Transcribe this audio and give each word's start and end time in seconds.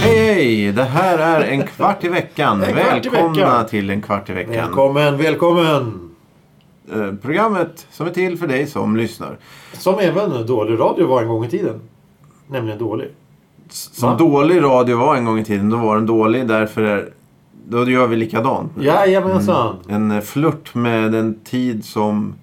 Hej! 0.00 0.72
Det 0.72 0.82
här 0.84 1.18
är 1.18 1.40
En 1.48 1.66
kvart 1.66 2.04
i 2.04 2.08
veckan. 2.08 2.62
En 2.62 2.72
kvart 2.74 3.06
i 3.06 3.08
Välkomna 3.08 3.30
veckan. 3.30 3.66
till 3.66 3.90
En 3.90 4.02
kvart 4.02 4.30
i 4.30 4.32
veckan. 4.32 4.52
Välkommen, 4.54 5.16
välkommen! 5.16 6.10
Eh, 6.92 7.12
Programmet 7.22 7.86
som 7.90 8.06
är 8.06 8.10
till 8.10 8.38
för 8.38 8.46
dig 8.46 8.66
som 8.66 8.96
lyssnar. 8.96 9.38
Som 9.72 9.98
även 9.98 10.46
dålig 10.46 10.80
radio 10.80 11.06
var 11.06 11.22
en 11.22 11.28
gång 11.28 11.44
i 11.44 11.48
tiden. 11.48 11.80
Nämligen 12.50 12.78
dålig. 12.78 13.08
Som 13.68 14.08
Va? 14.10 14.16
dålig 14.16 14.62
radio 14.62 14.96
var 14.98 15.16
en 15.16 15.24
gång 15.24 15.38
i 15.38 15.44
tiden, 15.44 15.70
då 15.70 15.76
var 15.76 15.96
den 15.96 16.06
dålig. 16.06 16.48
Därför 16.48 16.82
är, 16.82 17.08
då 17.68 17.90
gör 17.90 18.06
vi 18.06 18.16
likadant. 18.16 18.72
Jajamensan. 18.80 19.76
En 19.88 20.10
eh, 20.10 20.20
flört 20.20 20.74
med 20.74 21.14
en 21.14 21.34
tid 21.44 21.84
som 21.84 22.34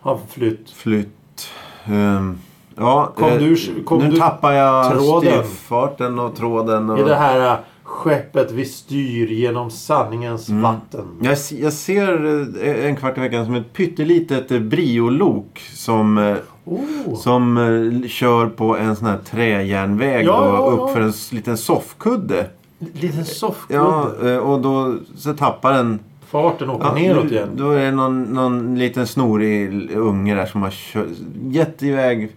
Har 0.00 0.18
flytt. 0.30 0.70
flytt. 0.70 1.48
Ehm, 1.84 2.38
ja, 2.76 3.12
Kom 3.16 3.28
eh, 3.28 3.38
du- 3.38 3.82
kom 3.84 3.98
nu 3.98 4.10
du 4.10 4.16
tappar 4.16 4.52
jag 4.52 4.92
tråden? 4.92 5.32
styrfarten 5.32 6.18
och 6.18 6.36
tråden. 6.36 6.90
Och... 6.90 6.98
I 6.98 7.02
det 7.02 7.14
här 7.14 7.50
äh, 7.52 7.56
skeppet 7.82 8.52
vi 8.52 8.64
styr 8.64 9.26
genom 9.28 9.70
sanningens 9.70 10.48
Mm. 10.48 10.62
vatten. 10.62 11.04
Jag, 11.20 11.36
jag 11.60 11.72
ser 11.72 12.24
eh, 12.66 12.86
en 12.86 12.96
kvart 12.96 13.18
i 13.18 13.20
veckan 13.20 13.44
som 13.44 13.54
ett 13.54 13.72
pyttelitet 13.72 14.50
eh, 14.50 14.58
briolok 14.60 15.58
som, 15.74 16.18
eh, 16.18 16.36
Oh. 16.64 17.14
som 17.16 17.56
eh, 17.56 18.08
kör 18.08 18.46
på 18.46 18.76
en 18.76 18.96
sån 18.96 19.06
här 19.08 19.18
träjärnväg 19.18 20.26
Ja, 20.26 20.58
och 20.58 20.72
ja, 20.72 20.76
ja. 20.76 20.84
upp 20.84 20.90
för 20.90 21.00
en 21.00 21.12
liten 21.30 21.56
soffkudde. 21.56 22.46
Liten 22.92 23.24
soffkudde. 23.24 23.80
Ja, 23.80 24.12
eh, 24.24 24.36
och 24.36 24.60
då 24.60 24.96
så 25.16 25.32
tappar 25.32 25.72
den... 25.72 25.98
Farten 26.26 26.70
åker 26.70 26.86
Ja, 26.86 26.94
neråt 26.94 27.30
igen. 27.30 27.48
Då 27.56 27.70
är 27.70 27.84
det 27.84 27.90
någon, 27.90 28.22
någon 28.22 28.78
liten 28.78 29.06
snorig 29.06 29.90
unge 29.96 30.34
där 30.34 30.46
som 30.46 30.62
har 30.62 30.70
kört, 30.70 31.06
gett 31.50 31.82
iväg 31.82 32.30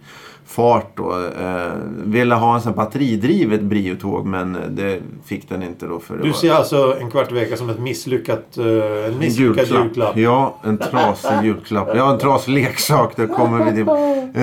fart 0.48 0.98
då. 0.98 1.12
Eh, 1.40 1.72
ville 2.04 2.36
ha 2.36 2.56
en 2.56 2.62
sån 2.62 2.74
batteridrivet 2.74 3.62
briotåg 3.62 4.26
men 4.26 4.58
det 4.70 5.00
fick 5.26 5.50
den 5.50 5.64
inte 5.64 5.86
då. 5.86 6.00
För 6.00 6.18
Du 6.18 6.30
var- 6.30 6.38
ser 6.38 6.52
alltså 6.54 6.98
en 7.02 7.12
kvart 7.12 7.32
i 7.32 7.34
veckan 7.34 7.58
som 7.58 7.70
ett 7.70 7.80
misslyckat, 7.80 8.58
uh, 8.58 9.06
en 9.06 9.18
misslyckad 9.20 9.68
julklapp. 9.68 10.18
Ja, 10.18 10.56
en 10.64 10.78
trasig 10.78 11.44
julklapp. 11.44 11.90
Ja, 11.96 12.14
en 12.14 12.20
trasig 12.20 12.54
leksak. 12.54 13.14
Det 13.16 13.28
kommer 13.28 13.66
vi 13.66 13.72
till. 13.72 13.88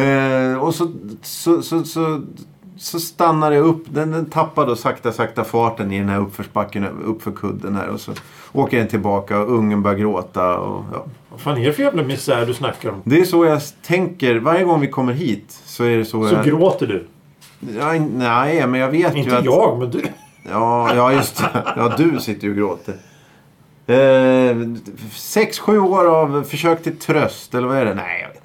Eh, 0.00 0.62
och 0.64 0.74
så, 0.74 0.88
så, 1.22 1.62
så, 1.62 1.84
så, 1.84 2.22
så 2.76 3.00
stannar 3.00 3.50
det 3.50 3.58
upp. 3.58 3.84
Den, 3.88 4.10
den 4.10 4.26
tappar 4.26 4.66
då 4.66 4.76
sakta, 4.76 5.12
sakta 5.12 5.44
farten 5.44 5.92
i 5.92 5.98
den 5.98 6.08
här 6.08 6.20
uppförsbacken 6.20 6.86
uppför 7.04 7.30
kudden 7.32 7.76
här. 7.76 7.88
Och 7.88 8.00
så 8.00 8.12
åker 8.52 8.78
den 8.78 8.88
tillbaka 8.88 9.40
och 9.40 9.52
ungen 9.58 9.82
börjar 9.82 9.98
gråta. 9.98 10.58
Och, 10.58 10.84
ja. 10.92 11.04
Vad 11.32 11.40
fan 11.40 11.58
är 11.58 11.66
det 11.66 11.72
för 11.72 11.82
jävla 11.82 12.02
misär 12.02 12.46
du 12.46 12.54
snackar 12.54 12.88
om? 12.90 13.02
Det 13.04 13.20
är 13.20 13.24
så 13.24 13.44
jag 13.44 13.60
tänker. 13.82 14.36
Varje 14.36 14.64
gång 14.64 14.80
vi 14.80 14.88
kommer 14.88 15.12
hit 15.12 15.60
så 15.64 15.84
är 15.84 15.98
det 15.98 16.04
så, 16.04 16.28
Så 16.28 16.34
jag... 16.34 16.44
gråter 16.44 16.86
du. 16.86 17.06
Ja, 17.78 17.92
nej, 17.92 18.66
men 18.66 18.80
jag 18.80 18.88
vet 18.90 19.14
ju 19.14 19.18
Inte 19.18 19.38
att... 19.38 19.44
jag, 19.44 19.78
men 19.78 19.90
du. 19.90 20.02
Ja, 20.50 20.94
ja 20.94 21.12
just 21.12 21.36
det. 21.36 21.62
Ja, 21.76 21.94
du 21.96 22.20
sitter 22.20 22.44
ju 22.46 22.50
och 22.50 22.56
gråter. 22.56 22.94
Eh, 23.86 24.56
sex, 25.12 25.58
sju 25.58 25.78
år 25.78 26.06
av 26.16 26.42
försök 26.42 26.82
till 26.82 26.96
tröst, 26.98 27.54
eller 27.54 27.68
vad 27.68 27.76
är 27.76 27.84
det? 27.84 27.94
Nej, 27.94 28.20
jag 28.22 28.28
vet 28.28 28.36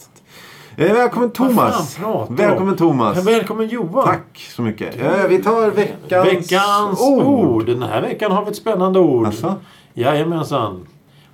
inte. 0.78 0.92
Eh, 0.92 0.98
välkommen 0.98 1.32
Vad 1.38 1.50
Thomas. 1.50 1.96
fan 1.96 2.04
pratar 2.04 2.28
du 2.28 2.30
om? 2.30 2.36
Välkommen 2.36 2.76
Thomas. 2.78 3.26
Välkommen 3.28 3.68
Johan. 3.68 4.06
Tack 4.06 4.48
så 4.56 4.62
mycket. 4.62 5.02
Eh, 5.02 5.28
vi 5.30 5.44
tar 5.44 5.72
veckans, 5.72 6.26
Veckans 6.52 7.02
ord. 7.02 7.66
Den 7.66 7.84
här 7.84 8.02
veckan 8.02 8.32
har 8.32 8.46
vi 8.46 8.52
ett 8.52 8.58
spännande 8.58 9.00
ord. 9.00 9.26
Alltså? 9.26 9.56
Jajamensan. 9.94 10.88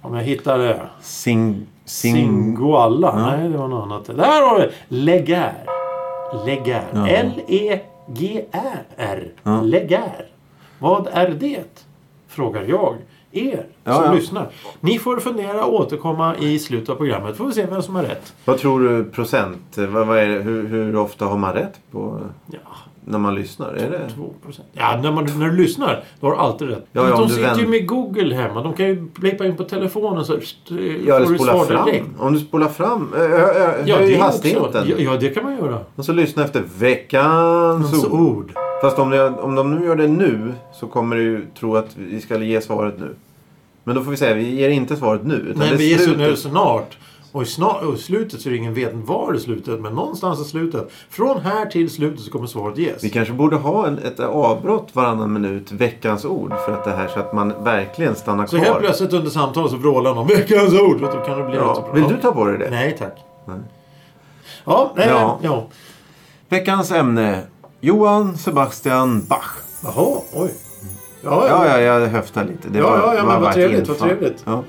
Om 0.03 0.15
jag 0.15 0.23
hittar 0.23 0.57
det. 0.57 0.81
Sing, 1.01 1.67
sing, 1.85 2.15
Singoalla. 2.15 3.13
Ja. 3.17 3.35
Nej, 3.35 3.49
det 3.49 3.57
var 3.57 3.67
något 3.67 3.83
annat. 3.83 4.05
Där 4.05 4.49
har 4.49 4.59
vi 4.59 4.69
Legär. 4.87 5.65
Legär. 6.45 6.83
Ja. 6.93 7.07
L-E-G-R. 7.07 8.83
Ja. 9.43 9.61
Legär. 9.61 10.27
Vad 10.79 11.07
är 11.11 11.29
det? 11.29 11.85
Frågar 12.27 12.63
jag 12.63 12.95
er 13.33 13.65
som 13.83 14.03
ja. 14.05 14.13
lyssnar. 14.13 14.47
Ni 14.79 14.99
får 14.99 15.17
fundera 15.19 15.65
och 15.65 15.73
återkomma 15.79 16.35
i 16.37 16.59
slutet 16.59 16.89
av 16.89 16.95
programmet. 16.95 17.37
Får 17.37 17.45
vi 17.45 17.51
se 17.53 17.65
vem 17.65 17.81
som 17.81 17.95
har 17.95 18.03
rätt. 18.03 18.33
Vad 18.45 18.57
tror 18.57 18.79
du 18.79 19.03
procent? 19.03 19.77
Eh, 19.77 19.85
Vad, 19.85 20.07
vad 20.07 20.17
det? 20.17 20.23
Hur, 20.23 20.67
hur 20.67 20.95
ofta 20.95 21.25
har 21.25 21.37
man 21.37 21.53
rätt 21.53 21.79
på 21.91 22.19
Ja, 22.51 22.59
när 23.05 23.19
man 23.19 23.35
lyssnar? 23.35 23.67
Är 23.73 23.91
det? 23.91 24.09
2 24.15 24.33
procent. 24.45 24.67
Ja, 24.73 24.99
när, 25.03 25.11
man, 25.11 25.27
när 25.39 25.49
du 25.49 25.57
lyssnar, 25.57 26.03
då 26.19 26.27
har 26.27 26.33
du 26.33 26.39
alltid 26.39 26.67
rätt. 26.69 26.85
Ja, 26.91 27.09
ja, 27.09 27.17
de 27.17 27.29
sitter 27.29 27.41
ju 27.41 27.47
vänt- 27.55 27.69
med 27.69 27.87
Google 27.87 28.35
hemma. 28.35 28.63
De 28.63 28.73
kan 28.73 28.85
ju 28.85 28.95
blippa 29.01 29.45
in 29.45 29.55
på 29.57 29.63
telefonen 29.63 30.25
så 30.25 30.37
st- 30.37 30.75
Ja, 31.07 31.15
eller 31.15 31.25
får 31.25 31.33
du 31.33 31.39
spola 31.39 31.53
svar 31.53 31.65
fram. 31.65 31.85
direkt. 31.85 32.05
Om 32.19 32.33
du 32.33 32.39
spolar 32.39 32.67
fram. 32.67 33.13
Äh, 33.15 33.21
äh, 33.21 33.29
Ja, 33.85 33.97
höj 33.97 34.15
hastigheten. 34.15 34.93
ja, 34.97 35.17
det 35.19 35.29
kan 35.29 35.43
man 35.43 35.57
göra. 35.57 35.79
Och 35.95 36.05
så 36.05 36.13
lyssna 36.13 36.43
efter 36.43 36.63
veckans 36.77 38.05
ord. 38.05 38.11
ord. 38.21 38.51
Fast 38.83 38.99
om, 38.99 39.09
det, 39.09 39.29
om 39.29 39.55
de 39.55 39.75
nu 39.75 39.85
gör 39.85 39.95
det 39.95 40.07
nu 40.07 40.53
så 40.73 40.87
kommer 40.87 41.15
du 41.15 41.45
tro 41.59 41.75
att 41.75 41.97
vi 41.97 42.21
ska 42.21 42.37
ge 42.37 42.61
svaret 42.61 42.99
nu. 42.99 43.15
Men 43.83 43.95
då 43.95 44.03
får 44.03 44.11
vi 44.11 44.17
säga 44.17 44.33
vi 44.35 44.55
ger 44.55 44.69
inte 44.69 44.95
svaret 44.95 45.23
nu. 45.23 45.33
Utan 45.33 45.59
Nej, 45.59 45.69
det 45.69 45.75
vi 45.77 45.97
så 45.97 46.03
slutet. 46.03 46.19
nu 46.19 46.35
snart. 46.35 46.97
Och 47.31 47.43
i, 47.43 47.45
snart, 47.45 47.83
och 47.83 47.93
i 47.93 47.97
slutet 47.97 48.41
så 48.41 48.49
är 48.49 48.51
det 48.51 48.57
ingen 48.57 48.73
vet 48.73 48.93
var 48.93 49.35
i 49.35 49.39
slutet. 49.39 49.79
Men 49.79 49.93
någonstans 49.93 50.41
i 50.41 50.43
slutet. 50.43 50.91
Från 51.09 51.41
här 51.41 51.65
till 51.65 51.89
slutet 51.89 52.19
så 52.19 52.31
kommer 52.31 52.47
svaret 52.47 52.77
ges. 52.77 53.03
Vi 53.03 53.09
kanske 53.09 53.33
borde 53.33 53.55
ha 53.55 53.87
en, 53.87 53.97
ett 53.97 54.19
avbrott 54.19 54.89
varannan 54.93 55.33
minut, 55.33 55.71
veckans 55.71 56.25
ord. 56.25 56.53
För 56.65 56.73
att 56.73 56.83
det 56.83 56.91
här 56.91 57.07
så 57.07 57.19
att 57.19 57.33
man 57.33 57.63
verkligen 57.63 58.15
stannar 58.15 58.45
Så 58.45 58.57
kvar. 58.57 58.65
helt 58.65 58.79
plötsligt 58.79 59.13
under 59.13 59.29
samtalet 59.29 59.71
så 59.71 59.77
vrålar 59.77 60.15
någon 60.15 60.27
veckans 60.27 60.73
ord. 60.73 61.01
Då 61.01 61.07
kan 61.07 61.37
det 61.37 61.45
bli 61.45 61.55
ja. 61.55 61.87
Vill 61.93 62.03
du 62.03 62.17
ta 62.17 62.31
på 62.31 62.45
dig 62.45 62.57
det? 62.57 62.69
Nej 62.69 62.95
tack. 62.99 63.17
Nej. 63.45 63.57
Ja, 64.65 64.93
nej, 64.95 65.07
ja. 65.09 65.39
ja. 65.41 65.67
Veckans 66.49 66.91
ämne. 66.91 67.43
Johan 67.85 68.37
Sebastian 68.37 69.21
Bach. 69.29 69.57
Jaha, 69.83 70.21
oj. 70.33 70.53
Ja, 71.21 71.47
Ja, 71.47 71.67
ja, 71.67 71.79
jag 71.79 72.07
höftar 72.07 72.43
lite. 72.45 72.69
Det 72.69 72.79
Ja, 72.79 72.89
var, 72.89 72.97
ja, 72.97 73.15
ja, 73.15 73.25
var 73.25 73.33
men 73.33 73.41
vad 73.41 73.53
trevligt, 73.53 73.87
vad 73.87 73.97
trevligt. 73.97 74.43
Ja. 74.45 74.63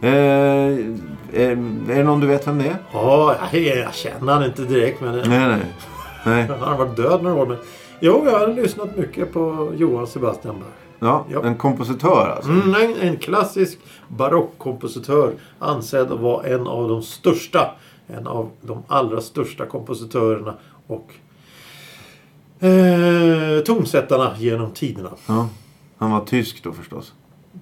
Eh, 0.00 0.10
är, 0.10 1.50
är 1.90 1.94
det 1.94 2.04
någon 2.04 2.20
du 2.20 2.26
vet 2.26 2.46
vem 2.46 2.58
det 2.58 2.64
är? 2.66 2.76
Ja, 2.92 3.34
jag, 3.52 3.62
jag 3.76 3.94
känner 3.94 4.32
han 4.32 4.44
inte 4.44 4.62
direkt 4.62 5.00
men 5.00 5.14
Nej, 5.16 5.28
nej. 5.28 5.58
nej. 6.26 6.46
han 6.60 6.68
har 6.68 6.76
varit 6.78 6.96
död 6.96 7.22
några 7.22 7.36
år. 7.42 7.46
Men 7.46 7.56
jo, 8.00 8.22
jag 8.24 8.38
har 8.38 8.46
lyssnat 8.48 8.96
mycket 8.96 9.32
på 9.32 9.72
Johan 9.76 10.06
Sebastian 10.06 10.54
Bach. 10.58 10.68
Ja, 10.98 11.24
Ja. 11.30 11.42
en 11.44 11.54
kompositör 11.56 12.32
alltså. 12.36 12.50
Mm, 12.50 12.74
en, 12.74 13.08
en 13.08 13.16
klassisk 13.16 13.78
barockkompositör 14.08 15.32
ansedd 15.58 16.12
att 16.12 16.20
vara 16.20 16.46
en 16.46 16.66
av 16.66 16.88
de 16.88 17.02
största. 17.02 17.70
En 18.06 18.26
av 18.26 18.50
de 18.60 18.82
allra 18.88 19.20
största 19.20 19.66
kompositörerna 19.66 20.54
och 20.86 21.10
eh, 22.60 23.64
tonsättarna 23.64 24.32
genom 24.38 24.70
tiderna. 24.70 25.10
Ja. 25.26 25.48
Han 25.98 26.10
var 26.10 26.20
tysk 26.20 26.64
då 26.64 26.72
förstås. 26.72 27.12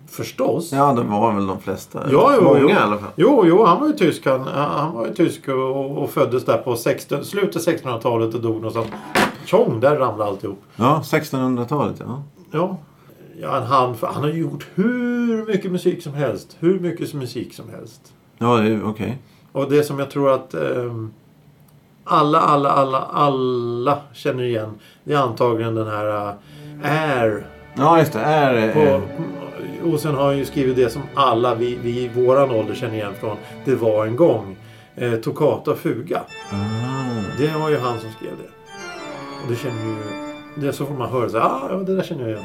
Förstås. 0.07 0.73
Ja, 0.73 0.93
det 0.93 1.03
var 1.03 1.33
väl 1.33 1.47
de 1.47 1.61
flesta. 1.61 2.07
Ja, 2.13 2.33
jo, 2.37 2.45
Många 2.45 2.61
jo. 2.61 2.69
i 2.69 2.73
alla 2.73 2.99
fall. 2.99 3.11
Jo, 3.17 3.45
jo, 3.47 3.65
han 3.65 3.81
var 3.81 3.87
ju 3.87 3.93
tysk. 3.93 4.27
Han, 4.27 4.41
han 4.41 4.95
var 4.95 5.07
ju 5.07 5.15
tysk 5.15 5.49
och, 5.49 5.99
och 5.99 6.11
föddes 6.11 6.45
där 6.45 6.59
på 6.59 6.77
16, 6.77 7.25
slutet 7.25 7.67
1600-talet 7.67 8.35
och 8.35 8.41
dog 8.41 8.55
någonstans. 8.55 8.87
Tjong, 9.45 9.81
där 9.81 9.97
ramlade 9.97 10.31
alltihop. 10.31 10.63
Ja, 10.77 11.03
1600-talet 11.05 11.97
ja. 11.99 12.23
Ja. 12.51 12.77
Ja, 13.41 13.61
han, 13.61 13.95
han 14.01 14.23
har 14.23 14.31
gjort 14.31 14.67
hur 14.75 15.47
mycket 15.47 15.73
musik 15.73 16.03
som 16.03 16.15
helst. 16.15 16.57
Hur 16.61 16.81
mycket 16.81 17.15
musik 17.15 17.55
som 17.55 17.69
helst. 17.69 18.13
Ja, 18.39 18.57
det 18.57 18.83
okej. 18.83 19.19
Och 19.53 19.71
det 19.71 19.85
som 19.85 19.99
jag 19.99 20.11
tror 20.11 20.35
att 20.35 20.55
ehm, 20.55 21.13
alla, 22.05 22.41
alla, 22.41 22.71
alla, 22.71 22.99
alla 23.01 23.99
känner 24.13 24.45
igen. 24.45 24.79
Det 25.05 25.13
är 25.13 25.19
antagligen 25.19 25.75
den 25.75 25.87
här 25.87 26.29
uh, 26.29 26.35
Air. 26.83 27.47
Ja, 27.77 27.99
just 27.99 28.13
det. 28.13 28.21
Är, 28.21 28.73
På, 28.73 29.01
och 29.91 30.01
sen 30.01 30.15
har 30.15 30.25
han 30.25 30.39
ju 30.39 30.45
skrivit 30.45 30.77
det 30.77 30.91
som 30.91 31.03
alla 31.15 31.55
vi, 31.55 31.79
vi 31.83 32.01
i 32.01 32.09
våran 32.09 32.51
ålder 32.51 32.75
känner 32.75 32.95
igen 32.95 33.13
från 33.21 33.37
Det 33.65 33.75
var 33.75 34.07
en 34.07 34.17
gång. 34.17 34.57
Eh, 34.97 35.15
Toccata 35.15 35.75
Fuga. 35.75 36.23
ah. 36.51 36.95
Det 37.39 37.59
var 37.59 37.71
ju 37.71 37.79
han 37.79 38.01
som 38.01 38.11
skrev 38.11 38.31
det. 38.43 38.51
Och 39.45 39.51
det 39.51 39.57
känner 39.57 39.85
ju... 39.85 39.97
Det 40.57 40.73
så 40.73 40.87
får 40.87 40.95
man 40.95 41.11
höra 41.11 41.29
så 41.29 41.39
här, 41.39 41.47
ah, 41.47 41.67
ja 41.71 41.77
det 41.77 41.97
där 41.97 42.03
känner 42.03 42.23
jag 42.23 42.31
igen. 42.31 42.45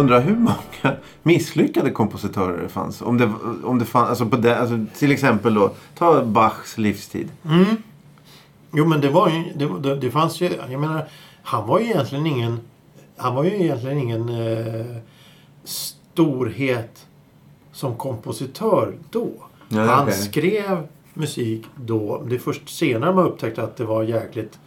Undrar 0.00 0.20
hur 0.20 0.36
många 0.36 0.96
misslyckade 1.22 1.90
kompositörer 1.90 2.62
det 2.62 2.68
fanns. 2.68 3.02
Om 3.02 3.18
det, 3.18 3.32
om 3.64 3.78
det 3.78 3.84
fanns, 3.84 4.08
alltså 4.08 4.26
på 4.26 4.36
det, 4.36 4.58
alltså 4.58 4.78
till 4.98 5.12
exempel 5.12 5.54
då, 5.54 5.72
ta 5.94 6.24
Bachs 6.24 6.78
livstid. 6.78 7.28
Mm. 7.44 7.64
Jo 8.72 8.86
men 8.86 9.00
det 9.00 9.08
var 9.08 9.28
ju, 9.28 9.44
det, 9.80 9.94
det, 9.94 10.10
fanns 10.10 10.40
ju, 10.40 10.50
jag 10.70 10.80
menar, 10.80 11.08
han 11.42 11.66
var 11.66 11.78
ju 11.78 11.84
egentligen 11.84 12.26
ingen, 12.26 12.60
han 13.16 13.34
var 13.34 13.44
ju 13.44 13.50
egentligen 13.50 13.98
ingen 13.98 14.28
eh, 14.28 14.96
storhet 15.64 17.06
som 17.72 17.96
kompositör 17.96 18.94
då. 19.10 19.30
Nej, 19.68 19.86
han 19.86 20.02
okej. 20.02 20.14
skrev 20.14 20.86
musik 21.14 21.66
då. 21.76 22.22
Det 22.28 22.34
är 22.34 22.38
först 22.38 22.68
senare 22.68 23.14
man 23.14 23.24
upptäckte 23.26 23.62
att 23.62 23.76
det 23.76 23.84
var 23.84 24.02
jäkligt 24.02 24.58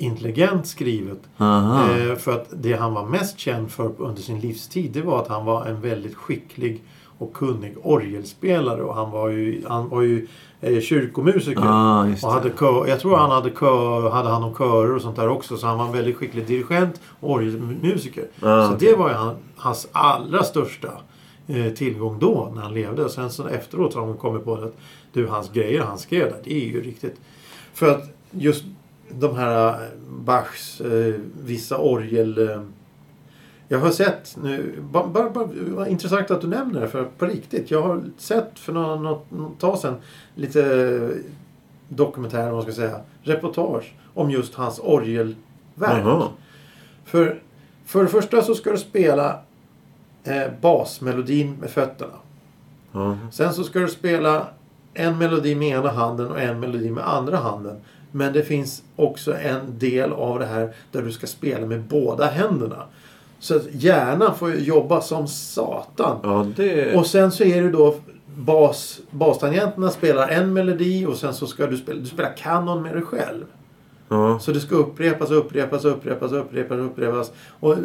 intelligent 0.00 0.66
skrivet. 0.66 1.18
Eh, 1.36 2.16
för 2.16 2.32
att 2.32 2.46
det 2.50 2.72
han 2.72 2.94
var 2.94 3.06
mest 3.06 3.38
känd 3.38 3.70
för 3.70 3.92
under 3.98 4.22
sin 4.22 4.40
livstid 4.40 4.90
det 4.92 5.02
var 5.02 5.22
att 5.22 5.28
han 5.28 5.44
var 5.44 5.66
en 5.66 5.80
väldigt 5.80 6.14
skicklig 6.14 6.82
och 7.18 7.32
kunnig 7.32 7.74
orgelspelare. 7.82 8.82
Och 8.82 8.94
han 8.94 9.10
var 9.10 9.28
ju, 9.28 9.64
han 9.68 9.88
var 9.88 10.02
ju 10.02 10.26
eh, 10.60 10.80
kyrkomusiker. 10.80 11.62
Ah, 11.64 12.06
och 12.22 12.32
hade 12.32 12.50
kör, 12.58 12.86
jag 12.86 13.00
tror 13.00 13.16
han 13.16 13.30
hade, 13.30 13.50
kör, 13.50 14.10
hade 14.10 14.28
hand 14.28 14.44
om 14.44 14.54
körer 14.54 14.94
och 14.94 15.02
sånt 15.02 15.16
där 15.16 15.28
också. 15.28 15.56
Så 15.56 15.66
han 15.66 15.78
var 15.78 15.86
en 15.86 15.92
väldigt 15.92 16.16
skicklig 16.16 16.46
dirigent 16.46 17.00
och 17.20 17.30
orgelmusiker. 17.30 18.24
Ah, 18.42 18.68
så 18.68 18.74
okej. 18.74 18.88
det 18.88 18.96
var 18.96 19.08
ju 19.08 19.14
han, 19.14 19.36
hans 19.56 19.88
allra 19.92 20.42
största 20.42 20.88
eh, 21.46 21.72
tillgång 21.72 22.18
då 22.18 22.52
när 22.54 22.62
han 22.62 22.74
levde. 22.74 23.04
Och 23.04 23.10
sen 23.10 23.30
så 23.30 23.46
efteråt 23.46 23.94
har 23.94 24.06
de 24.06 24.16
kommit 24.16 24.44
på 24.44 24.54
att 24.54 24.76
du, 25.12 25.26
hans 25.26 25.50
grejer 25.52 25.82
han 25.82 25.98
skrev 25.98 26.30
där, 26.30 26.40
det 26.44 26.54
är 26.54 26.66
ju 26.66 26.82
riktigt. 26.82 27.20
För 27.74 27.90
att 27.90 28.10
just 28.30 28.64
de 29.18 29.36
här 29.36 29.68
eh, 29.68 29.88
Bachs 30.08 30.80
eh, 30.80 31.14
vissa 31.44 31.78
orgel... 31.78 32.48
Eh, 32.48 32.62
jag 33.68 33.78
har 33.78 33.90
sett 33.90 34.36
nu, 34.42 34.74
bara, 34.80 35.06
bara, 35.06 35.30
bara, 35.30 35.88
intressant 35.88 36.30
att 36.30 36.40
du 36.40 36.46
nämner 36.46 36.80
det 36.80 36.88
för 36.88 37.04
på 37.04 37.26
riktigt. 37.26 37.70
Jag 37.70 37.82
har 37.82 38.02
sett 38.18 38.58
för 38.58 38.72
något, 38.72 39.00
något, 39.00 39.30
något 39.30 39.60
tag 39.60 39.78
sedan 39.78 39.94
lite 40.34 41.10
dokumentärer, 41.88 42.44
vad 42.44 42.52
man 42.52 42.62
ska 42.62 42.72
säga, 42.72 43.00
reportage 43.22 43.94
om 44.14 44.30
just 44.30 44.54
hans 44.54 44.78
orgelverk. 44.78 45.36
Jaha. 45.78 46.28
För, 47.04 47.42
för 47.84 48.02
det 48.02 48.08
första 48.08 48.42
så 48.42 48.54
ska 48.54 48.70
du 48.70 48.78
spela 48.78 49.40
eh, 50.24 50.46
basmelodin 50.60 51.56
med 51.60 51.70
fötterna. 51.70 52.14
Ja. 52.92 53.18
Sen 53.32 53.54
så 53.54 53.64
ska 53.64 53.78
du 53.78 53.88
spela 53.88 54.46
en 54.94 55.18
melodi 55.18 55.54
med 55.54 55.68
ena 55.68 55.90
handen 55.90 56.30
och 56.30 56.40
en 56.40 56.60
melodi 56.60 56.90
med 56.90 57.08
andra 57.08 57.36
handen. 57.36 57.76
Men 58.12 58.32
det 58.32 58.42
finns 58.42 58.82
också 58.96 59.34
en 59.34 59.78
del 59.78 60.12
av 60.12 60.38
det 60.38 60.46
här 60.46 60.74
där 60.92 61.02
du 61.02 61.12
ska 61.12 61.26
spela 61.26 61.66
med 61.66 61.80
båda 61.80 62.26
händerna. 62.26 62.84
Så 63.38 63.56
att 63.56 63.66
hjärnan 63.72 64.34
får 64.34 64.54
jobba 64.54 65.00
som 65.00 65.28
satan. 65.28 66.18
ja, 66.22 66.46
det... 66.56 66.96
Och 66.96 67.06
sen 67.06 67.32
så 67.32 67.44
är 67.44 67.62
det 67.62 67.70
då 67.70 67.94
bas, 68.36 69.00
bastangenterna 69.10 69.90
spelar 69.90 70.28
en 70.28 70.52
melodi 70.52 71.06
och 71.06 71.16
sen 71.16 71.34
så 71.34 71.46
ska 71.46 71.66
du 71.66 71.76
spela, 71.76 72.00
du 72.00 72.06
spelar 72.06 72.36
kanon 72.36 72.82
med 72.82 72.92
dig 72.92 73.02
själv. 73.02 73.44
Ja. 74.10 74.38
Så 74.38 74.52
det 74.52 74.60
ska 74.60 74.74
upprepas, 74.74 75.30
upprepas, 75.30 75.84
upprepas, 75.84 76.32
upprepas, 76.32 76.78
upprepas. 76.78 77.32
Och 77.60 77.76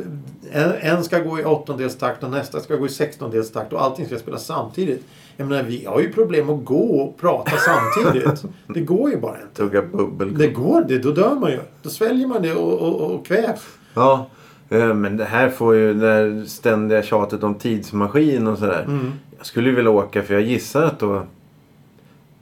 en, 0.51 0.71
en 0.81 1.03
ska 1.03 1.19
gå 1.19 1.39
i 1.39 1.43
åttondelstakt 1.43 2.23
och 2.23 2.31
nästa 2.31 2.59
ska 2.59 2.75
gå 2.75 2.85
i 2.85 2.89
sextondelstakt 2.89 3.73
och 3.73 3.81
allting 3.81 4.05
ska 4.05 4.17
spelas 4.17 4.45
samtidigt. 4.45 5.05
Jag 5.37 5.47
menar, 5.47 5.63
vi 5.63 5.85
har 5.85 5.99
ju 5.99 6.13
problem 6.13 6.49
att 6.49 6.65
gå 6.65 7.01
och 7.01 7.17
prata 7.17 7.51
samtidigt. 7.57 8.43
Det 8.67 8.79
går 8.79 9.09
ju 9.09 9.17
bara 9.17 9.41
inte. 9.41 9.55
Tugga 9.55 9.81
bubbel. 9.81 10.37
Det 10.37 10.47
går 10.47 10.81
det, 10.81 10.97
då 10.97 11.11
dör 11.11 11.35
man 11.35 11.51
ju. 11.51 11.59
Då 11.81 11.89
sväljer 11.89 12.27
man 12.27 12.41
det 12.41 12.53
och, 12.53 12.73
och, 12.73 13.11
och 13.11 13.25
kvävs. 13.25 13.67
Ja, 13.93 14.29
eh, 14.69 14.93
men 14.93 15.17
det 15.17 15.25
här 15.25 15.49
får 15.49 15.75
ju 15.75 15.93
det 15.93 16.07
här 16.07 16.43
ständiga 16.47 17.03
tjatet 17.03 17.43
om 17.43 17.55
tidsmaskin 17.55 18.47
och 18.47 18.57
sådär. 18.57 18.83
Mm. 18.87 19.11
Jag 19.37 19.45
skulle 19.45 19.69
ju 19.69 19.75
vilja 19.75 19.91
åka 19.91 20.23
för 20.23 20.33
jag 20.33 20.43
gissar 20.43 20.83
att 20.83 20.99
då 20.99 21.23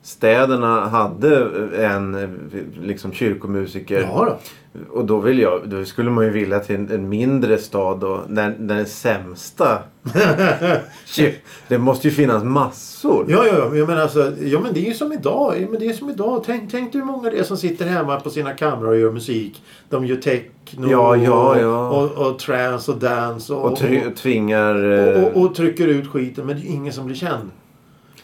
städerna 0.03 0.89
hade 0.89 1.47
en 1.77 2.39
liksom 2.81 3.11
kyrkomusiker. 3.13 4.01
Ja 4.01 4.25
då. 4.25 4.37
Och 4.91 5.05
då, 5.05 5.19
vill 5.19 5.39
jag, 5.39 5.61
då 5.65 5.85
skulle 5.85 6.09
man 6.09 6.25
ju 6.25 6.29
vilja 6.29 6.59
till 6.59 6.75
en, 6.75 6.91
en 6.91 7.09
mindre 7.09 7.57
stad 7.57 7.99
då. 7.99 8.21
Där, 8.27 8.55
där 8.59 8.75
den 8.75 8.85
sämsta... 8.85 9.79
Det 11.67 11.77
måste 11.77 12.07
ju 12.07 12.13
finnas 12.13 12.43
massor. 12.43 13.25
Ja, 13.29 13.45
ja, 13.47 13.53
ja. 13.57 13.75
Jag 13.75 13.87
menar 13.87 14.01
alltså, 14.01 14.31
ja, 14.41 14.59
men 14.59 14.73
det 14.73 14.79
är 14.79 14.85
ju 14.85 14.93
som 14.93 15.13
idag. 15.13 15.53
Ja, 15.61 15.67
men 15.69 15.79
det 15.79 15.85
är 15.85 15.93
som 15.93 16.09
idag. 16.09 16.43
Tänk, 16.45 16.71
tänk 16.71 16.91
dig 16.91 17.01
hur 17.01 17.05
många 17.07 17.29
det 17.29 17.39
är 17.39 17.43
som 17.43 17.57
sitter 17.57 17.85
hemma 17.85 18.19
på 18.19 18.29
sina 18.29 18.53
kameror 18.53 18.89
och 18.89 18.99
gör 18.99 19.11
musik. 19.11 19.63
De 19.89 20.05
gör 20.05 20.15
techno 20.15 20.91
Ja, 20.91 21.15
ja, 21.15 21.59
ja. 21.59 21.89
Och, 21.89 22.11
och, 22.11 22.27
och 22.27 22.39
trance 22.39 22.91
och 22.91 22.97
dance. 22.97 23.53
Och, 23.53 23.71
Och 23.71 23.77
try- 23.77 24.15
tvingar... 24.15 24.75
och, 24.75 24.93
eh, 24.93 25.23
och, 25.23 25.41
och 25.41 25.55
trycker 25.55 25.87
ut 25.87 26.07
skiten. 26.07 26.45
Men 26.45 26.55
det 26.55 26.67
är 26.67 26.69
ingen 26.71 26.93
som 26.93 27.05
blir 27.05 27.15
känd. 27.15 27.49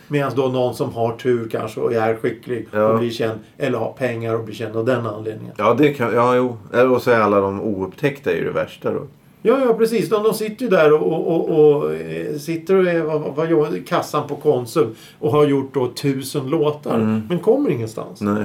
Medan 0.08 0.32
då 0.36 0.48
någon 0.48 0.76
som 0.76 0.94
har 0.94 1.12
tur 1.18 1.50
kanske 1.52 1.80
och 1.82 1.94
är 1.94 2.16
skicklig 2.16 2.68
Ja. 2.72 2.84
och 2.88 3.00
blir 3.00 3.10
känd. 3.10 3.40
Eller 3.58 3.78
har 3.78 3.92
pengar 3.92 4.36
och 4.36 4.44
blir 4.44 4.56
känd 4.56 4.76
av 4.76 4.86
den 4.86 5.06
anledningen. 5.06 5.54
Ja, 5.58 5.74
det 5.74 5.94
kan... 5.94 6.14
Ja, 6.14 6.36
jo. 6.36 6.58
Eller- 6.74 6.92
Och 6.92 7.02
så 7.02 7.12
är 7.12 7.20
alla 7.20 7.40
de 7.40 7.62
oupptäckta 7.62 8.34
ju 8.34 8.44
det 8.44 8.52
värsta 8.52 8.92
då. 8.94 9.02
Ja, 9.42 9.60
ja 9.66 9.74
precis. 9.74 10.10
De, 10.10 10.24
de 10.24 10.34
sitter 10.34 10.64
ju 10.66 10.70
där 10.70 10.94
och, 10.94 11.02
och, 11.14 11.28
och, 11.28 11.76
och 11.84 11.94
eh, 11.94 12.36
sitter 12.36 12.76
och 12.76 12.86
är 12.88 13.02
vad, 13.02 13.22
vad 13.36 13.50
gör, 13.50 13.86
kassan 13.88 14.28
på 14.28 14.36
Konsum 14.36 14.96
och 15.20 15.32
har 15.32 15.46
gjort 15.48 15.74
då 15.74 15.88
tusen 15.88 16.48
låtar. 16.50 16.96
Mm. 16.96 17.22
Men 17.30 17.40
kommer 17.40 17.70
ingenstans. 17.70 18.22
Nej. 18.22 18.44